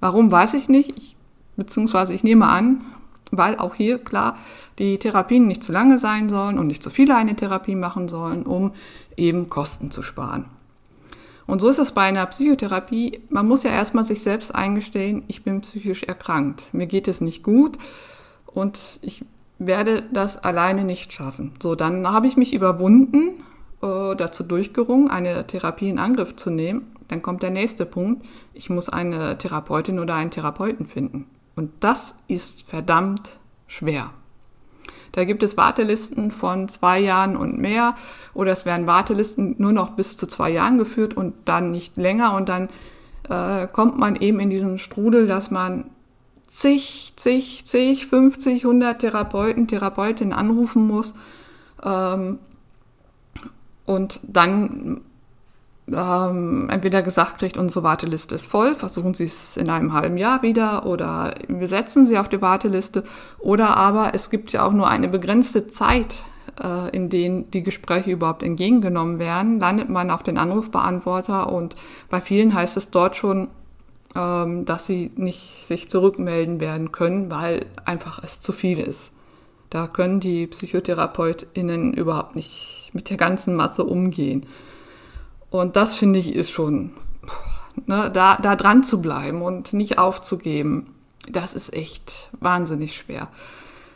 Warum 0.02 0.32
weiß 0.32 0.54
ich 0.54 0.68
nicht, 0.68 0.99
ich, 0.99 1.16
beziehungsweise 1.56 2.12
ich 2.12 2.25
nehme 2.25 2.49
an, 2.49 2.85
weil 3.30 3.56
auch 3.56 3.76
hier 3.76 3.99
klar 3.99 4.37
die 4.80 4.99
Therapien 4.99 5.47
nicht 5.47 5.62
zu 5.62 5.71
lange 5.71 6.00
sein 6.00 6.28
sollen 6.28 6.59
und 6.59 6.66
nicht 6.66 6.82
zu 6.82 6.90
viele 6.90 7.14
eine 7.14 7.37
Therapie 7.37 7.76
machen 7.76 8.09
sollen, 8.09 8.42
um 8.42 8.73
eben 9.16 9.49
Kosten 9.49 9.92
zu 9.92 10.02
sparen. 10.02 10.47
Und 11.47 11.61
so 11.61 11.68
ist 11.68 11.78
es 11.78 11.92
bei 11.92 12.02
einer 12.02 12.26
Psychotherapie. 12.26 13.21
Man 13.28 13.47
muss 13.47 13.62
ja 13.62 13.71
erstmal 13.71 14.04
sich 14.04 14.23
selbst 14.23 14.52
eingestehen, 14.52 15.23
ich 15.28 15.44
bin 15.44 15.61
psychisch 15.61 16.02
erkrankt. 16.02 16.75
Mir 16.75 16.88
geht 16.88 17.06
es 17.06 17.21
nicht 17.21 17.44
gut 17.44 17.78
und 18.47 18.99
ich 19.02 19.25
werde 19.61 20.02
das 20.12 20.37
alleine 20.37 20.82
nicht 20.82 21.12
schaffen. 21.12 21.52
So, 21.62 21.76
dann 21.76 22.09
habe 22.11 22.26
ich 22.26 22.37
mich 22.37 22.54
überwunden, 22.54 23.35
äh, 23.82 24.16
dazu 24.16 24.42
durchgerungen, 24.42 25.12
eine 25.12 25.47
Therapie 25.47 25.90
in 25.90 26.00
Angriff 26.00 26.35
zu 26.35 26.50
nehmen. 26.50 26.92
Dann 27.12 27.21
kommt 27.21 27.42
der 27.42 27.50
nächste 27.50 27.85
Punkt. 27.85 28.25
Ich 28.54 28.71
muss 28.71 28.88
eine 28.88 29.37
Therapeutin 29.37 29.99
oder 29.99 30.14
einen 30.14 30.31
Therapeuten 30.31 30.87
finden. 30.87 31.26
Und 31.54 31.71
das 31.81 32.14
ist 32.26 32.62
verdammt 32.62 33.38
schwer. 33.66 34.14
Da 35.12 35.26
gibt 35.26 35.42
es 35.42 35.59
Wartelisten 35.59 36.31
von 36.31 36.69
zwei 36.69 37.00
Jahren 37.00 37.37
und 37.37 37.59
mehr 37.59 37.97
oder 38.33 38.52
es 38.52 38.64
werden 38.64 38.87
Wartelisten 38.87 39.57
nur 39.59 39.73
noch 39.73 39.90
bis 39.90 40.16
zu 40.16 40.26
zwei 40.26 40.49
Jahren 40.49 40.78
geführt 40.78 41.14
und 41.14 41.35
dann 41.45 41.71
nicht 41.71 41.99
länger 41.99 42.35
und 42.35 42.49
dann 42.49 42.71
äh, 43.28 43.66
kommt 43.66 43.99
man 43.99 44.16
eben 44.16 44.40
in 44.40 44.49
diesen 44.49 44.78
Strudel, 44.78 45.26
dass 45.26 45.50
man 45.50 45.90
zig, 46.47 47.12
zig, 47.16 47.66
zig, 47.66 48.07
50, 48.07 48.64
100 48.64 48.99
Therapeuten, 49.00 49.69
Therapeutinnen 49.69 50.33
anrufen 50.33 50.87
muss 50.87 51.14
ähm, 51.85 52.38
und 53.85 54.19
dann 54.23 55.02
ähm, 55.89 56.69
entweder 56.71 57.03
gesagt 57.03 57.39
kriegt, 57.39 57.57
unsere 57.57 57.83
Warteliste 57.83 58.35
ist 58.35 58.47
voll, 58.47 58.77
versuchen 58.77 59.15
Sie 59.15 59.25
es 59.25 59.57
in 59.57 59.69
einem 59.69 59.93
halben 59.93 60.17
Jahr 60.17 60.43
wieder 60.43 60.87
oder 60.87 61.35
wir 61.49 61.69
setzen 61.69 62.07
Sie 62.07 62.19
auf 62.19 62.29
die 62.29 62.41
Warteliste 62.41 63.05
oder 63.39 63.77
aber 63.77 64.15
es 64.15 64.31
gibt 64.31 64.53
ja 64.53 64.65
auch 64.65 64.73
nur 64.73 64.89
eine 64.89 65.09
begrenzte 65.09 65.67
Zeit, 65.67 66.25
äh, 66.62 66.95
in 66.95 67.09
denen 67.09 67.51
die 67.51 67.62
Gespräche 67.62 68.12
überhaupt 68.12 68.43
entgegengenommen 68.43 69.19
werden, 69.19 69.59
landet 69.59 69.89
man 69.89 70.11
auf 70.11 70.23
den 70.23 70.39
Anrufbeantworter 70.39 71.53
und 71.53 71.75
bei 72.09 72.21
vielen 72.21 72.55
heißt 72.55 72.77
es 72.77 72.91
dort 72.91 73.17
schon, 73.17 73.49
ähm, 74.15 74.65
dass 74.65 74.87
sie 74.87 75.11
nicht 75.17 75.67
sich 75.67 75.91
zurückmelden 75.91 76.61
werden 76.61 76.93
können, 76.93 77.31
weil 77.31 77.67
einfach 77.85 78.23
es 78.23 78.41
zu 78.41 78.53
viel 78.53 78.79
ist. 78.79 79.12
Da 79.71 79.87
können 79.87 80.21
die 80.21 80.47
PsychotherapeutInnen 80.47 81.95
überhaupt 81.95 82.37
nicht 82.37 82.91
mit 82.93 83.09
der 83.09 83.17
ganzen 83.17 83.57
Masse 83.57 83.85
umgehen. 83.85 84.47
Und 85.52 85.76
das 85.76 85.94
finde 85.94 86.18
ich 86.18 86.35
ist 86.35 86.50
schon, 86.50 86.92
ne, 87.85 88.11
da, 88.11 88.37
da 88.37 88.56
dran 88.56 88.82
zu 88.82 89.02
bleiben 89.02 89.42
und 89.42 89.75
nicht 89.75 89.99
aufzugeben, 89.99 90.94
das 91.28 91.52
ist 91.52 91.75
echt 91.75 92.30
wahnsinnig 92.40 92.97
schwer. 92.97 93.28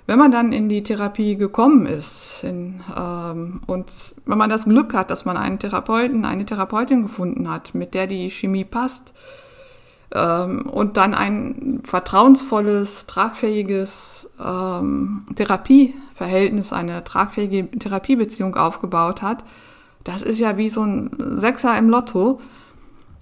Wenn 0.07 0.19
man 0.19 0.31
dann 0.31 0.53
in 0.53 0.69
die 0.69 0.83
Therapie 0.83 1.35
gekommen 1.37 1.87
ist 1.87 2.45
in, 2.45 2.83
ähm, 2.95 3.63
und 3.67 3.91
wenn 4.27 4.37
man 4.37 4.51
das 4.51 4.67
Glück 4.67 4.93
hat, 4.93 5.11
dass 5.11 5.25
man 5.25 5.39
einen 5.39 5.59
Therapeuten, 5.59 6.27
eine 6.27 6.45
Therapeutin 6.45 7.03
gefunden 7.03 7.51
hat, 7.51 7.75
mit 7.75 7.95
der 7.95 8.07
die 8.07 8.31
Chemie 8.31 8.65
passt, 8.65 9.15
ähm, 10.15 10.67
und 10.67 10.99
dann 10.99 11.15
ein 11.15 11.81
vertrauensvolles, 11.85 13.07
tragfähiges 13.07 14.29
ähm, 14.39 15.25
Therapieverhältnis, 15.35 16.75
eine 16.75 17.03
tragfähige 17.03 17.71
Therapiebeziehung 17.79 18.57
aufgebaut 18.57 19.23
hat, 19.23 19.43
das 20.07 20.23
ist 20.23 20.39
ja 20.39 20.57
wie 20.57 20.71
so 20.71 20.83
ein 20.83 21.11
Sechser 21.37 21.77
im 21.77 21.91
Lotto. 21.91 22.41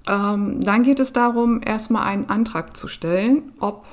Ähm, 0.06 0.60
dann 0.60 0.82
geht 0.82 1.00
es 1.00 1.14
darum, 1.14 1.62
erstmal 1.64 2.04
einen 2.04 2.28
Antrag 2.28 2.76
zu 2.76 2.88
stellen, 2.88 3.52
ob 3.58 3.86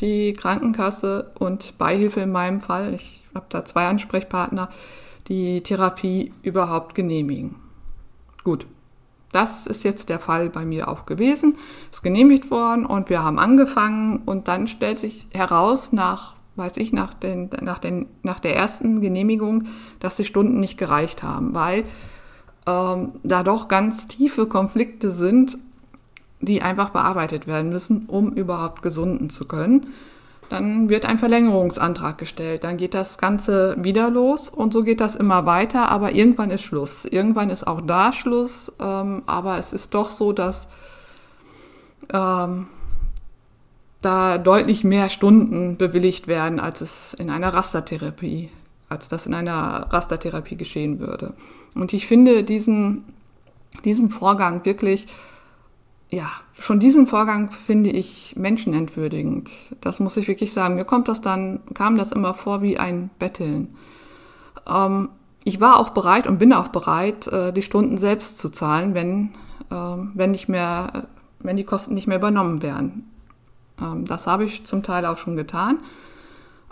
die 0.00 0.32
Krankenkasse 0.32 1.30
und 1.38 1.78
Beihilfe 1.78 2.20
in 2.20 2.32
meinem 2.32 2.60
Fall, 2.60 2.94
ich 2.94 3.24
habe 3.32 3.46
da 3.48 3.64
zwei 3.64 3.86
Ansprechpartner, 3.86 4.70
die 5.28 5.62
Therapie 5.62 6.32
überhaupt 6.42 6.96
genehmigen. 6.96 7.54
Gut, 8.42 8.66
das 9.30 9.68
ist 9.68 9.84
jetzt 9.84 10.08
der 10.08 10.18
Fall 10.18 10.50
bei 10.50 10.64
mir 10.64 10.88
auch 10.88 11.06
gewesen, 11.06 11.54
ist 11.92 12.02
genehmigt 12.02 12.50
worden 12.50 12.84
und 12.84 13.08
wir 13.08 13.22
haben 13.22 13.38
angefangen 13.38 14.22
und 14.26 14.48
dann 14.48 14.66
stellt 14.66 14.98
sich 14.98 15.28
heraus 15.32 15.92
nach 15.92 16.34
weiß 16.54 16.76
ich, 16.76 16.92
nach, 16.92 17.14
den, 17.14 17.48
nach, 17.62 17.78
den, 17.78 18.06
nach 18.22 18.38
der 18.38 18.54
ersten 18.54 19.00
Genehmigung, 19.00 19.68
dass 20.00 20.16
die 20.16 20.24
Stunden 20.26 20.60
nicht 20.60 20.76
gereicht 20.76 21.22
haben, 21.22 21.54
weil 21.54 21.84
ähm, 22.66 23.12
da 23.22 23.42
doch 23.42 23.68
ganz 23.68 24.06
tiefe 24.06 24.46
Konflikte 24.46 25.10
sind, 25.10 25.58
die 26.40 26.62
einfach 26.62 26.90
bearbeitet 26.90 27.46
werden 27.46 27.70
müssen, 27.70 28.04
um 28.06 28.32
überhaupt 28.32 28.82
gesunden 28.82 29.30
zu 29.30 29.46
können. 29.46 29.88
Dann 30.48 30.90
wird 30.90 31.06
ein 31.06 31.18
Verlängerungsantrag 31.18 32.18
gestellt, 32.18 32.64
dann 32.64 32.76
geht 32.76 32.92
das 32.92 33.16
Ganze 33.16 33.74
wieder 33.78 34.10
los 34.10 34.50
und 34.50 34.74
so 34.74 34.82
geht 34.82 35.00
das 35.00 35.16
immer 35.16 35.46
weiter, 35.46 35.88
aber 35.90 36.14
irgendwann 36.14 36.50
ist 36.50 36.62
Schluss. 36.62 37.06
Irgendwann 37.06 37.48
ist 37.48 37.66
auch 37.66 37.80
da 37.80 38.12
Schluss, 38.12 38.70
ähm, 38.80 39.22
aber 39.24 39.58
es 39.58 39.72
ist 39.72 39.94
doch 39.94 40.10
so, 40.10 40.32
dass 40.32 40.68
ähm, 42.12 42.66
da 44.02 44.36
deutlich 44.36 44.84
mehr 44.84 45.08
Stunden 45.08 45.76
bewilligt 45.76 46.26
werden, 46.26 46.60
als 46.60 46.80
es 46.82 47.14
in 47.14 47.30
einer 47.30 47.54
Rastertherapie, 47.54 48.50
als 48.92 49.08
das 49.08 49.26
in 49.26 49.34
einer 49.34 49.88
Rastertherapie 49.90 50.56
geschehen 50.56 51.00
würde. 51.00 51.34
Und 51.74 51.92
ich 51.92 52.06
finde 52.06 52.44
diesen, 52.44 53.04
diesen 53.84 54.10
Vorgang 54.10 54.64
wirklich, 54.64 55.06
ja, 56.10 56.28
schon 56.60 56.78
diesen 56.78 57.06
Vorgang 57.06 57.50
finde 57.50 57.90
ich 57.90 58.36
menschenentwürdigend. 58.36 59.50
Das 59.80 59.98
muss 59.98 60.16
ich 60.16 60.28
wirklich 60.28 60.52
sagen. 60.52 60.76
Mir 60.76 60.84
kommt 60.84 61.08
das 61.08 61.20
dann, 61.20 61.60
kam 61.74 61.96
das 61.96 62.12
immer 62.12 62.34
vor 62.34 62.62
wie 62.62 62.78
ein 62.78 63.10
Betteln. 63.18 63.74
Ähm, 64.68 65.08
ich 65.44 65.60
war 65.60 65.78
auch 65.78 65.90
bereit 65.90 66.26
und 66.26 66.38
bin 66.38 66.52
auch 66.52 66.68
bereit, 66.68 67.26
äh, 67.26 67.52
die 67.52 67.62
Stunden 67.62 67.98
selbst 67.98 68.38
zu 68.38 68.50
zahlen, 68.50 68.94
wenn, 68.94 69.32
äh, 69.70 70.04
wenn 70.14 70.30
nicht 70.30 70.48
mehr, 70.48 71.08
wenn 71.40 71.56
die 71.56 71.64
Kosten 71.64 71.94
nicht 71.94 72.06
mehr 72.06 72.18
übernommen 72.18 72.62
werden. 72.62 73.10
Ähm, 73.80 74.04
das 74.06 74.26
habe 74.26 74.44
ich 74.44 74.64
zum 74.64 74.82
Teil 74.82 75.06
auch 75.06 75.16
schon 75.16 75.34
getan, 75.34 75.78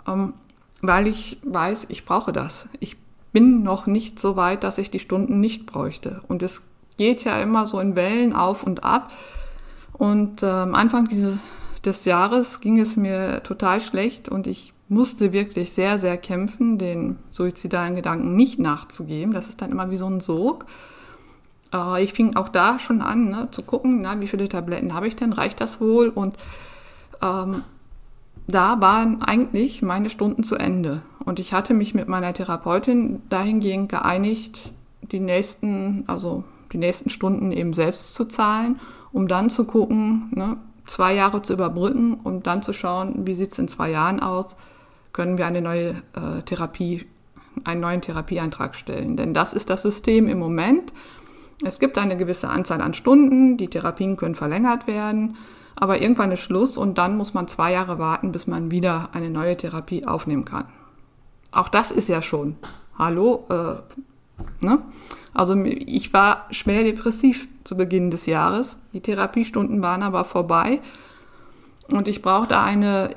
ähm, 0.07 0.33
weil 0.81 1.07
ich 1.07 1.37
weiß, 1.43 1.87
ich 1.89 2.05
brauche 2.05 2.33
das. 2.33 2.67
Ich 2.79 2.97
bin 3.31 3.63
noch 3.63 3.87
nicht 3.87 4.19
so 4.19 4.35
weit, 4.35 4.63
dass 4.63 4.77
ich 4.77 4.91
die 4.91 4.99
Stunden 4.99 5.39
nicht 5.39 5.65
bräuchte. 5.65 6.21
Und 6.27 6.41
es 6.43 6.61
geht 6.97 7.23
ja 7.23 7.39
immer 7.41 7.65
so 7.65 7.79
in 7.79 7.95
Wellen 7.95 8.33
auf 8.33 8.63
und 8.63 8.83
ab. 8.83 9.11
Und 9.93 10.43
äh, 10.43 10.47
am 10.47 10.75
Anfang 10.75 11.07
dieses, 11.07 11.37
des 11.85 12.05
Jahres 12.05 12.59
ging 12.59 12.79
es 12.79 12.97
mir 12.97 13.43
total 13.43 13.81
schlecht 13.81 14.29
und 14.29 14.47
ich 14.47 14.73
musste 14.87 15.31
wirklich 15.31 15.71
sehr, 15.71 15.99
sehr 15.99 16.17
kämpfen, 16.17 16.77
den 16.77 17.17
suizidalen 17.29 17.95
Gedanken 17.95 18.35
nicht 18.35 18.59
nachzugeben. 18.59 19.33
Das 19.33 19.47
ist 19.47 19.61
dann 19.61 19.71
immer 19.71 19.89
wie 19.89 19.97
so 19.97 20.07
ein 20.07 20.19
Sog. 20.19 20.65
Äh, 21.73 22.03
ich 22.03 22.13
fing 22.13 22.35
auch 22.35 22.49
da 22.49 22.77
schon 22.77 23.01
an, 23.01 23.29
ne, 23.29 23.47
zu 23.51 23.63
gucken, 23.63 24.01
na, 24.01 24.19
wie 24.19 24.27
viele 24.27 24.49
Tabletten 24.49 24.93
habe 24.93 25.07
ich 25.07 25.15
denn, 25.15 25.33
reicht 25.33 25.61
das 25.61 25.79
wohl? 25.79 26.09
Und 26.09 26.37
ähm, 27.21 27.63
da 28.47 28.81
waren 28.81 29.21
eigentlich 29.21 29.81
meine 29.81 30.09
Stunden 30.09 30.43
zu 30.43 30.55
Ende. 30.55 31.01
Und 31.23 31.39
ich 31.39 31.53
hatte 31.53 31.73
mich 31.73 31.93
mit 31.93 32.07
meiner 32.07 32.33
Therapeutin 32.33 33.21
dahingehend 33.29 33.89
geeinigt, 33.89 34.73
die 35.01 35.19
nächsten, 35.19 36.03
also 36.07 36.43
die 36.71 36.77
nächsten 36.77 37.09
Stunden 37.09 37.51
eben 37.51 37.73
selbst 37.73 38.13
zu 38.15 38.25
zahlen, 38.25 38.79
um 39.11 39.27
dann 39.27 39.49
zu 39.49 39.65
gucken, 39.65 40.31
ne, 40.31 40.57
zwei 40.87 41.13
Jahre 41.13 41.41
zu 41.41 41.53
überbrücken 41.53 42.15
und 42.15 42.47
dann 42.47 42.63
zu 42.63 42.73
schauen, 42.73 43.27
wie 43.27 43.33
sieht 43.33 43.51
es 43.51 43.59
in 43.59 43.67
zwei 43.67 43.91
Jahren 43.91 44.19
aus, 44.19 44.57
können 45.13 45.37
wir 45.37 45.45
eine 45.45 45.61
neue 45.61 45.89
äh, 46.13 46.41
Therapie, 46.45 47.05
einen 47.63 47.81
neuen 47.81 48.01
Therapieantrag 48.01 48.75
stellen. 48.75 49.17
Denn 49.17 49.33
das 49.33 49.53
ist 49.53 49.69
das 49.69 49.81
System 49.81 50.27
im 50.27 50.39
Moment. 50.39 50.93
Es 51.63 51.79
gibt 51.79 51.97
eine 51.97 52.17
gewisse 52.17 52.49
Anzahl 52.49 52.81
an 52.81 52.93
Stunden, 52.93 53.57
die 53.57 53.67
Therapien 53.67 54.17
können 54.17 54.35
verlängert 54.35 54.87
werden. 54.87 55.37
Aber 55.75 56.01
irgendwann 56.01 56.31
ist 56.31 56.41
Schluss 56.41 56.77
und 56.77 56.97
dann 56.97 57.17
muss 57.17 57.33
man 57.33 57.47
zwei 57.47 57.71
Jahre 57.71 57.97
warten, 57.99 58.31
bis 58.31 58.47
man 58.47 58.71
wieder 58.71 59.09
eine 59.13 59.29
neue 59.29 59.57
Therapie 59.57 60.05
aufnehmen 60.05 60.45
kann. 60.45 60.65
Auch 61.51 61.69
das 61.69 61.91
ist 61.91 62.07
ja 62.07 62.21
schon. 62.21 62.55
Hallo? 62.97 63.45
Äh, 63.49 63.75
ne? 64.65 64.79
Also 65.33 65.55
ich 65.63 66.13
war 66.13 66.45
schwer 66.51 66.83
depressiv 66.83 67.47
zu 67.63 67.77
Beginn 67.77 68.11
des 68.11 68.25
Jahres. 68.25 68.77
Die 68.93 69.01
Therapiestunden 69.01 69.81
waren 69.81 70.03
aber 70.03 70.25
vorbei 70.25 70.81
und 71.89 72.07
ich 72.07 72.21
brauchte 72.21 72.59
eine 72.59 73.09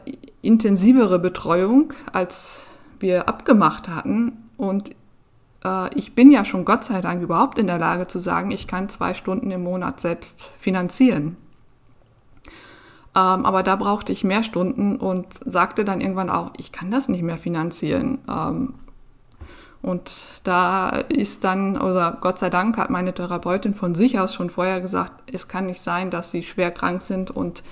intensivere 0.43 1.19
Betreuung, 1.19 1.93
als 2.13 2.67
wir 3.01 3.29
abgemacht 3.29 3.89
hatten. 3.89 4.33
Und 4.57 4.91
äh, 5.65 5.95
ich 5.97 6.15
bin 6.15 6.31
ja 6.31 6.45
schon 6.45 6.65
Gott 6.65 6.85
sei 6.85 7.01
Dank 7.01 7.23
überhaupt 7.23 7.59
in 7.59 7.67
der 7.67 7.79
Lage 7.79 8.07
zu 8.07 8.19
sagen, 8.19 8.51
ich 8.51 8.67
kann 8.67 8.89
zwei 8.89 9.15
Stunden 9.15 9.51
im 9.51 9.63
Monat 9.63 10.01
selbst 10.01 10.53
finanzieren. 10.59 11.37
Ähm, 13.17 13.47
aber 13.47 13.63
da 13.63 13.77
brauchte 13.77 14.13
ich 14.13 14.25
mehr 14.25 14.43
Stunden 14.43 14.97
und 14.97 15.27
sagte 15.45 15.85
dann 15.85 16.01
irgendwann 16.01 16.31
auch, 16.31 16.53
ich 16.57 16.73
kann 16.73 16.91
das 16.91 17.09
nicht 17.09 17.23
mehr 17.23 17.39
finanzieren. 17.39 18.19
Ähm, 18.29 18.75
und 19.83 20.11
da 20.45 20.89
ist 21.11 21.45
dann, 21.45 21.77
oder 21.77 22.17
Gott 22.21 22.39
sei 22.39 22.49
Dank 22.49 22.79
hat 22.79 22.89
meine 22.89 23.13
Therapeutin 23.13 23.75
von 23.75 23.95
sich 23.95 24.19
aus 24.19 24.33
schon 24.35 24.49
vorher 24.49 24.81
gesagt, 24.81 25.13
es 25.31 25.47
kann 25.47 25.67
nicht 25.67 25.81
sein, 25.81 26.11
dass 26.11 26.31
sie 26.31 26.43
schwer 26.43 26.71
krank 26.71 27.03
sind 27.03 27.31
und 27.31 27.63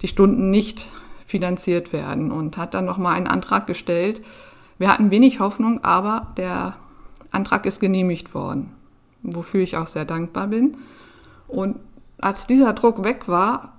die 0.00 0.08
Stunden 0.08 0.50
nicht 0.50 0.86
finanziert 1.26 1.92
werden 1.92 2.30
und 2.30 2.56
hat 2.56 2.74
dann 2.74 2.84
nochmal 2.84 3.16
einen 3.16 3.26
Antrag 3.26 3.66
gestellt. 3.66 4.22
Wir 4.78 4.88
hatten 4.88 5.10
wenig 5.10 5.40
Hoffnung, 5.40 5.82
aber 5.82 6.28
der 6.36 6.76
Antrag 7.32 7.66
ist 7.66 7.80
genehmigt 7.80 8.34
worden, 8.34 8.72
wofür 9.22 9.60
ich 9.60 9.76
auch 9.76 9.88
sehr 9.88 10.04
dankbar 10.04 10.46
bin. 10.46 10.76
Und 11.48 11.80
als 12.20 12.46
dieser 12.46 12.72
Druck 12.72 13.04
weg 13.04 13.26
war, 13.26 13.74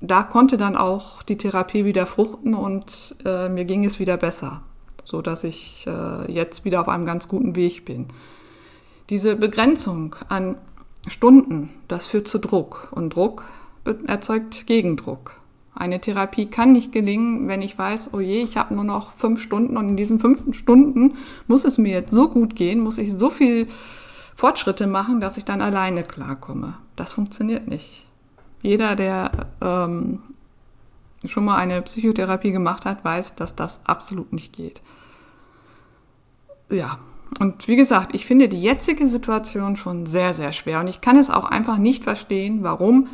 da 0.00 0.22
konnte 0.22 0.56
dann 0.56 0.76
auch 0.76 1.22
die 1.22 1.36
Therapie 1.36 1.84
wieder 1.84 2.06
fruchten 2.06 2.54
und 2.54 3.16
äh, 3.24 3.48
mir 3.48 3.64
ging 3.64 3.84
es 3.84 3.98
wieder 3.98 4.16
besser, 4.16 4.62
so 5.04 5.20
dass 5.20 5.44
ich 5.44 5.86
äh, 5.86 6.32
jetzt 6.32 6.64
wieder 6.64 6.80
auf 6.80 6.88
einem 6.88 7.04
ganz 7.04 7.28
guten 7.28 7.54
Weg 7.54 7.84
bin. 7.84 8.06
Diese 9.10 9.36
Begrenzung 9.36 10.16
an 10.28 10.56
Stunden, 11.06 11.70
das 11.88 12.06
führt 12.06 12.28
zu 12.28 12.38
Druck 12.38 12.88
und 12.92 13.14
Druck 13.14 13.44
erzeugt 14.06 14.66
Gegendruck. 14.66 15.40
Eine 15.74 16.00
Therapie 16.00 16.46
kann 16.46 16.72
nicht 16.72 16.92
gelingen, 16.92 17.48
wenn 17.48 17.62
ich 17.62 17.78
weiß, 17.78 18.10
oh 18.12 18.20
je, 18.20 18.42
ich 18.42 18.56
habe 18.56 18.74
nur 18.74 18.84
noch 18.84 19.12
fünf 19.12 19.40
Stunden 19.40 19.76
und 19.76 19.88
in 19.88 19.96
diesen 19.96 20.20
fünf 20.20 20.54
Stunden 20.54 21.14
muss 21.46 21.64
es 21.64 21.78
mir 21.78 21.92
jetzt 21.92 22.12
so 22.12 22.28
gut 22.28 22.54
gehen, 22.54 22.80
muss 22.80 22.98
ich 22.98 23.12
so 23.12 23.30
viel 23.30 23.66
Fortschritte 24.34 24.86
machen, 24.86 25.20
dass 25.20 25.36
ich 25.36 25.44
dann 25.44 25.62
alleine 25.62 26.02
klarkomme. 26.02 26.74
Das 26.96 27.12
funktioniert 27.12 27.68
nicht. 27.68 28.09
Jeder, 28.62 28.96
der 28.96 29.30
ähm, 29.62 30.20
schon 31.24 31.44
mal 31.44 31.56
eine 31.56 31.82
Psychotherapie 31.82 32.52
gemacht 32.52 32.84
hat, 32.84 33.04
weiß, 33.04 33.34
dass 33.34 33.54
das 33.54 33.80
absolut 33.84 34.32
nicht 34.32 34.54
geht. 34.54 34.80
Ja, 36.70 36.98
und 37.38 37.68
wie 37.68 37.76
gesagt, 37.76 38.14
ich 38.14 38.26
finde 38.26 38.48
die 38.48 38.60
jetzige 38.60 39.06
Situation 39.06 39.76
schon 39.76 40.06
sehr, 40.06 40.34
sehr 40.34 40.52
schwer. 40.52 40.80
Und 40.80 40.88
ich 40.88 41.00
kann 41.00 41.16
es 41.16 41.30
auch 41.30 41.44
einfach 41.44 41.78
nicht 41.78 42.04
verstehen, 42.04 42.62
warum 42.62 43.08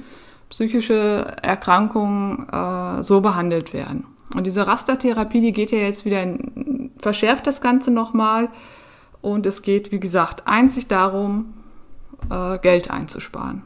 psychische 0.48 1.34
Erkrankungen 1.42 2.48
äh, 2.48 3.02
so 3.02 3.20
behandelt 3.20 3.72
werden. 3.72 4.06
Und 4.34 4.44
diese 4.44 4.66
Rastertherapie, 4.66 5.40
die 5.40 5.52
geht 5.52 5.70
ja 5.70 5.78
jetzt 5.78 6.04
wieder, 6.04 6.22
in, 6.22 6.92
verschärft 6.98 7.46
das 7.46 7.60
Ganze 7.60 7.90
nochmal. 7.90 8.48
Und 9.20 9.44
es 9.44 9.62
geht, 9.62 9.92
wie 9.92 10.00
gesagt, 10.00 10.46
einzig 10.46 10.88
darum, 10.88 11.54
äh, 12.30 12.58
Geld 12.58 12.90
einzusparen. 12.90 13.62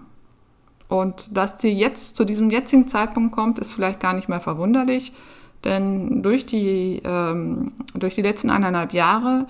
Und 0.90 1.28
dass 1.36 1.60
sie 1.60 1.70
jetzt 1.70 2.16
zu 2.16 2.24
diesem 2.24 2.50
jetzigen 2.50 2.88
Zeitpunkt 2.88 3.32
kommt, 3.32 3.60
ist 3.60 3.72
vielleicht 3.72 4.00
gar 4.00 4.12
nicht 4.12 4.28
mehr 4.28 4.40
verwunderlich, 4.40 5.12
denn 5.62 6.24
durch 6.24 6.46
die, 6.46 7.00
ähm, 7.04 7.72
durch 7.94 8.16
die 8.16 8.22
letzten 8.22 8.50
eineinhalb 8.50 8.92
Jahre, 8.92 9.46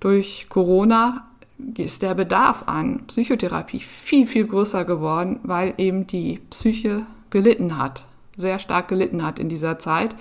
durch 0.00 0.46
Corona, 0.48 1.28
ist 1.76 2.02
der 2.02 2.14
Bedarf 2.14 2.64
an 2.66 3.04
Psychotherapie 3.06 3.78
viel, 3.78 4.26
viel 4.26 4.48
größer 4.48 4.84
geworden, 4.84 5.38
weil 5.44 5.74
eben 5.78 6.08
die 6.08 6.40
Psyche 6.50 7.06
gelitten 7.30 7.78
hat, 7.78 8.04
sehr 8.36 8.58
stark 8.58 8.88
gelitten 8.88 9.24
hat 9.24 9.38
in 9.38 9.48
dieser 9.48 9.78
Zeit. 9.78 10.16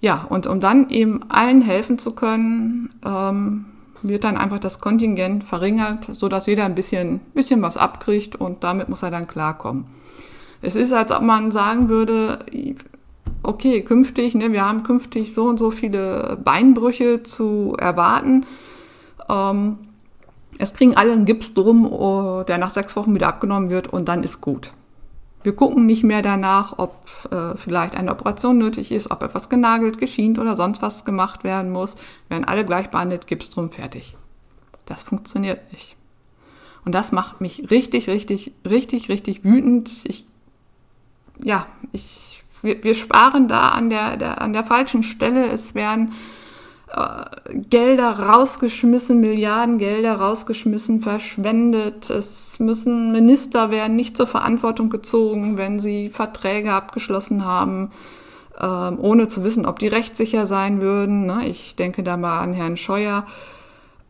Ja, 0.00 0.26
und 0.28 0.48
um 0.48 0.58
dann 0.58 0.90
eben 0.90 1.30
allen 1.30 1.62
helfen 1.62 1.98
zu 1.98 2.16
können, 2.16 2.90
ähm, 3.04 3.66
wird 4.02 4.24
dann 4.24 4.36
einfach 4.36 4.58
das 4.58 4.80
Kontingent 4.80 5.44
verringert, 5.44 6.08
sodass 6.12 6.46
jeder 6.46 6.64
ein 6.64 6.74
bisschen, 6.74 7.20
bisschen 7.34 7.62
was 7.62 7.76
abkriegt 7.76 8.36
und 8.36 8.64
damit 8.64 8.88
muss 8.88 9.02
er 9.02 9.10
dann 9.10 9.26
klarkommen. 9.26 9.86
Es 10.62 10.76
ist, 10.76 10.92
als 10.92 11.12
ob 11.12 11.22
man 11.22 11.50
sagen 11.50 11.88
würde, 11.88 12.38
okay, 13.42 13.82
künftig, 13.82 14.34
ne, 14.34 14.52
wir 14.52 14.64
haben 14.64 14.82
künftig 14.82 15.34
so 15.34 15.44
und 15.44 15.58
so 15.58 15.70
viele 15.70 16.38
Beinbrüche 16.44 17.22
zu 17.22 17.74
erwarten. 17.78 18.46
Ähm, 19.28 19.78
es 20.58 20.74
kriegen 20.74 20.96
alle 20.96 21.12
einen 21.12 21.24
Gips 21.24 21.54
drum, 21.54 21.90
oh, 21.90 22.42
der 22.46 22.58
nach 22.58 22.70
sechs 22.70 22.94
Wochen 22.96 23.14
wieder 23.14 23.28
abgenommen 23.28 23.70
wird 23.70 23.88
und 23.88 24.08
dann 24.08 24.22
ist 24.22 24.40
gut. 24.40 24.72
Wir 25.42 25.56
gucken 25.56 25.86
nicht 25.86 26.04
mehr 26.04 26.20
danach, 26.20 26.78
ob 26.78 26.96
äh, 27.30 27.56
vielleicht 27.56 27.96
eine 27.96 28.12
Operation 28.12 28.58
nötig 28.58 28.92
ist, 28.92 29.10
ob 29.10 29.22
etwas 29.22 29.48
genagelt, 29.48 29.98
geschient 29.98 30.38
oder 30.38 30.56
sonst 30.56 30.82
was 30.82 31.04
gemacht 31.04 31.44
werden 31.44 31.70
muss. 31.70 31.96
Werden 32.28 32.44
alle 32.44 32.64
gleich 32.64 32.90
behandelt, 32.90 33.26
Gips 33.26 33.48
drum, 33.48 33.70
fertig. 33.70 34.16
Das 34.84 35.02
funktioniert 35.02 35.72
nicht. 35.72 35.96
Und 36.84 36.94
das 36.94 37.12
macht 37.12 37.40
mich 37.40 37.70
richtig, 37.70 38.08
richtig, 38.08 38.52
richtig, 38.68 39.08
richtig 39.08 39.44
wütend. 39.44 39.90
Ich, 40.04 40.26
ja, 41.42 41.66
ich, 41.92 42.42
wir, 42.60 42.82
wir 42.84 42.94
sparen 42.94 43.48
da 43.48 43.68
an 43.68 43.88
der, 43.88 44.16
der, 44.16 44.42
an 44.42 44.52
der 44.52 44.64
falschen 44.64 45.02
Stelle. 45.02 45.46
Es 45.46 45.74
werden 45.74 46.12
äh, 46.92 47.56
Gelder 47.68 48.18
rausgeschmissen, 48.18 49.20
Milliarden 49.20 49.78
Gelder 49.78 50.16
rausgeschmissen, 50.16 51.00
verschwendet. 51.02 52.10
Es 52.10 52.58
müssen 52.58 53.12
Minister 53.12 53.70
werden 53.70 53.96
nicht 53.96 54.16
zur 54.16 54.26
Verantwortung 54.26 54.90
gezogen, 54.90 55.56
wenn 55.56 55.78
sie 55.78 56.10
Verträge 56.10 56.72
abgeschlossen 56.72 57.44
haben, 57.44 57.90
ähm, 58.60 58.98
ohne 59.00 59.28
zu 59.28 59.44
wissen, 59.44 59.66
ob 59.66 59.78
die 59.78 59.88
rechtssicher 59.88 60.46
sein 60.46 60.80
würden. 60.80 61.26
Ne? 61.26 61.46
Ich 61.46 61.76
denke 61.76 62.02
da 62.02 62.16
mal 62.16 62.40
an 62.40 62.52
Herrn 62.52 62.76
Scheuer. 62.76 63.24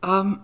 Ähm, 0.03 0.39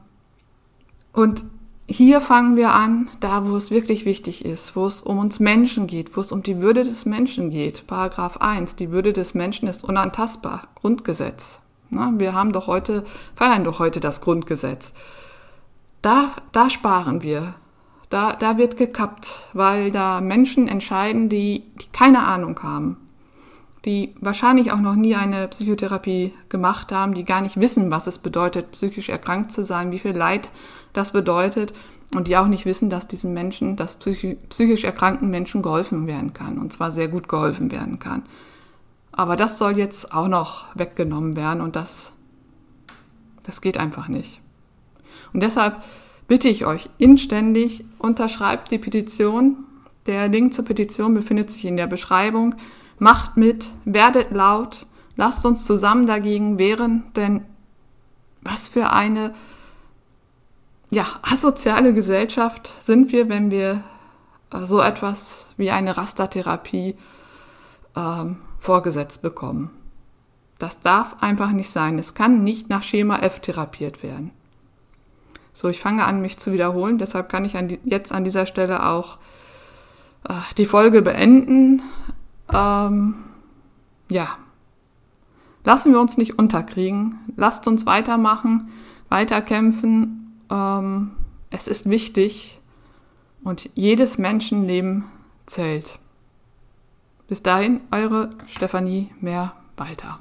und 1.14 1.44
hier 1.90 2.22
fangen 2.22 2.58
wir 2.58 2.74
an, 2.74 3.10
da 3.20 3.48
wo 3.48 3.56
es 3.56 3.72
wirklich 3.72 4.06
wichtig 4.06 4.46
ist, 4.46 4.76
wo 4.76 4.86
es 4.86 5.02
um 5.02 5.18
uns 5.18 5.40
Menschen 5.40 5.88
geht, 5.88 6.16
wo 6.16 6.22
es 6.22 6.32
um 6.32 6.44
die 6.44 6.62
Würde 6.62 6.84
des 6.84 7.06
Menschen 7.06 7.50
geht. 7.50 7.88
Paragraph 7.88 8.38
1, 8.38 8.76
die 8.76 8.92
Würde 8.92 9.14
des 9.14 9.34
Menschen 9.34 9.68
ist 9.68 9.84
unantastbar. 9.84 10.68
Grundgesetz. 10.76 11.62
Na, 11.90 12.12
wir 12.18 12.34
haben 12.34 12.52
doch 12.52 12.68
heute, 12.68 13.04
feiern 13.36 13.64
doch 13.64 13.80
heute 13.80 14.00
das 14.00 14.22
Grundgesetz. 14.22 14.94
Da, 16.02 16.32
da 16.52 16.70
sparen 16.70 17.24
wir. 17.24 17.56
Da, 18.10 18.34
da 18.34 18.58
wird 18.58 18.78
gekappt, 18.78 19.50
weil 19.54 19.92
da 19.92 20.22
Menschen 20.22 20.68
entscheiden, 20.68 21.28
die, 21.28 21.64
die 21.76 21.88
keine 21.92 22.26
Ahnung 22.26 22.62
haben 22.64 22.98
die 23.88 24.14
wahrscheinlich 24.20 24.74
auch 24.74 24.82
noch 24.82 24.96
nie 24.96 25.16
eine 25.16 25.48
Psychotherapie 25.48 26.34
gemacht 26.50 26.92
haben, 26.92 27.14
die 27.14 27.24
gar 27.24 27.42
nicht 27.42 27.58
wissen, 27.60 27.90
was 27.90 28.06
es 28.06 28.18
bedeutet, 28.18 28.72
psychisch 28.72 29.08
erkrankt 29.08 29.54
zu 29.54 29.64
sein, 29.64 29.92
wie 29.92 30.00
viel 30.00 30.12
Leid 30.12 30.52
das 30.92 31.12
bedeutet 31.14 31.74
und 32.14 32.28
die 32.28 32.36
auch 32.36 32.48
nicht 32.48 32.66
wissen, 32.66 32.90
dass 32.90 33.08
diesen 33.08 33.34
Menschen, 33.34 33.78
dass 33.78 33.98
psychisch 33.98 34.84
erkrankten 34.84 35.30
Menschen 35.30 35.62
geholfen 35.62 36.06
werden 36.06 36.34
kann 36.34 36.58
und 36.58 36.74
zwar 36.74 36.92
sehr 36.92 37.08
gut 37.08 37.30
geholfen 37.30 37.72
werden 37.72 37.98
kann. 37.98 38.24
Aber 39.18 39.36
das 39.36 39.58
soll 39.58 39.80
jetzt 39.80 40.14
auch 40.14 40.28
noch 40.28 40.68
weggenommen 40.76 41.36
werden 41.36 41.60
und 41.62 41.76
das, 41.76 42.14
das 43.42 43.62
geht 43.62 43.78
einfach 43.78 44.08
nicht. 44.08 44.40
Und 45.34 45.42
deshalb 45.42 45.84
bitte 46.28 46.48
ich 46.48 46.68
euch 46.68 46.92
inständig, 47.00 47.84
unterschreibt 47.98 48.70
die 48.70 48.78
Petition. 48.78 49.66
Der 50.06 50.28
Link 50.28 50.54
zur 50.54 50.66
Petition 50.66 51.16
befindet 51.16 51.50
sich 51.50 51.66
in 51.66 51.78
der 51.78 51.88
Beschreibung. 51.88 52.54
Macht 53.00 53.38
mit, 53.38 53.72
werdet 53.86 54.32
laut, 54.32 54.86
lasst 55.16 55.48
uns 55.48 55.66
zusammen 55.66 56.06
dagegen 56.06 56.60
wehren, 56.60 57.04
denn 57.16 57.44
was 58.42 58.68
für 58.68 58.92
eine 58.92 59.34
ja, 60.92 61.06
asoziale 61.24 61.96
Gesellschaft 61.96 62.72
sind 62.82 63.12
wir, 63.12 63.30
wenn 63.30 63.50
wir 63.50 63.84
so 64.64 64.80
etwas 64.80 65.50
wie 65.58 65.72
eine 65.72 65.98
Rastertherapie 65.98 66.96
ähm, 67.96 68.38
vorgesetzt 68.68 69.22
bekommen. 69.22 69.70
Das 70.60 70.82
darf 70.82 71.16
einfach 71.22 71.52
nicht 71.52 71.70
sein. 71.70 71.98
Es 71.98 72.16
kann 72.16 72.44
nicht 72.44 72.70
nach 72.70 72.84
Schema 72.84 73.20
F 73.20 73.40
therapiert 73.40 74.04
werden. 74.04 74.32
So, 75.54 75.70
ich 75.70 75.80
fange 75.80 76.04
an, 76.04 76.22
mich 76.22 76.38
zu 76.38 76.52
wiederholen. 76.52 76.98
Deshalb 76.98 77.30
kann 77.30 77.46
ich 77.46 77.56
an 77.56 77.70
die, 77.70 77.80
jetzt 77.86 78.12
an 78.12 78.26
dieser 78.26 78.46
Stelle 78.46 78.86
auch 78.86 79.20
äh, 80.28 80.34
die 80.58 80.66
Folge 80.66 81.02
beenden. 81.02 81.82
Ähm, 82.54 83.16
ja, 84.10 84.38
lassen 85.64 85.94
wir 85.94 86.02
uns 86.02 86.18
nicht 86.18 86.38
unterkriegen. 86.38 87.20
Lasst 87.38 87.68
uns 87.70 87.86
weitermachen, 87.86 88.70
weiterkämpfen. 89.08 90.44
Ähm, 90.52 91.12
es 91.52 91.70
ist 91.70 91.90
wichtig 91.90 92.60
und 93.46 93.70
jedes 93.76 94.18
Menschenleben 94.18 95.06
zählt. 95.46 96.00
Bis 97.28 97.44
dahin, 97.44 97.82
eure 97.92 98.30
Stefanie 98.48 99.12
Mehr-Walter. 99.20 100.20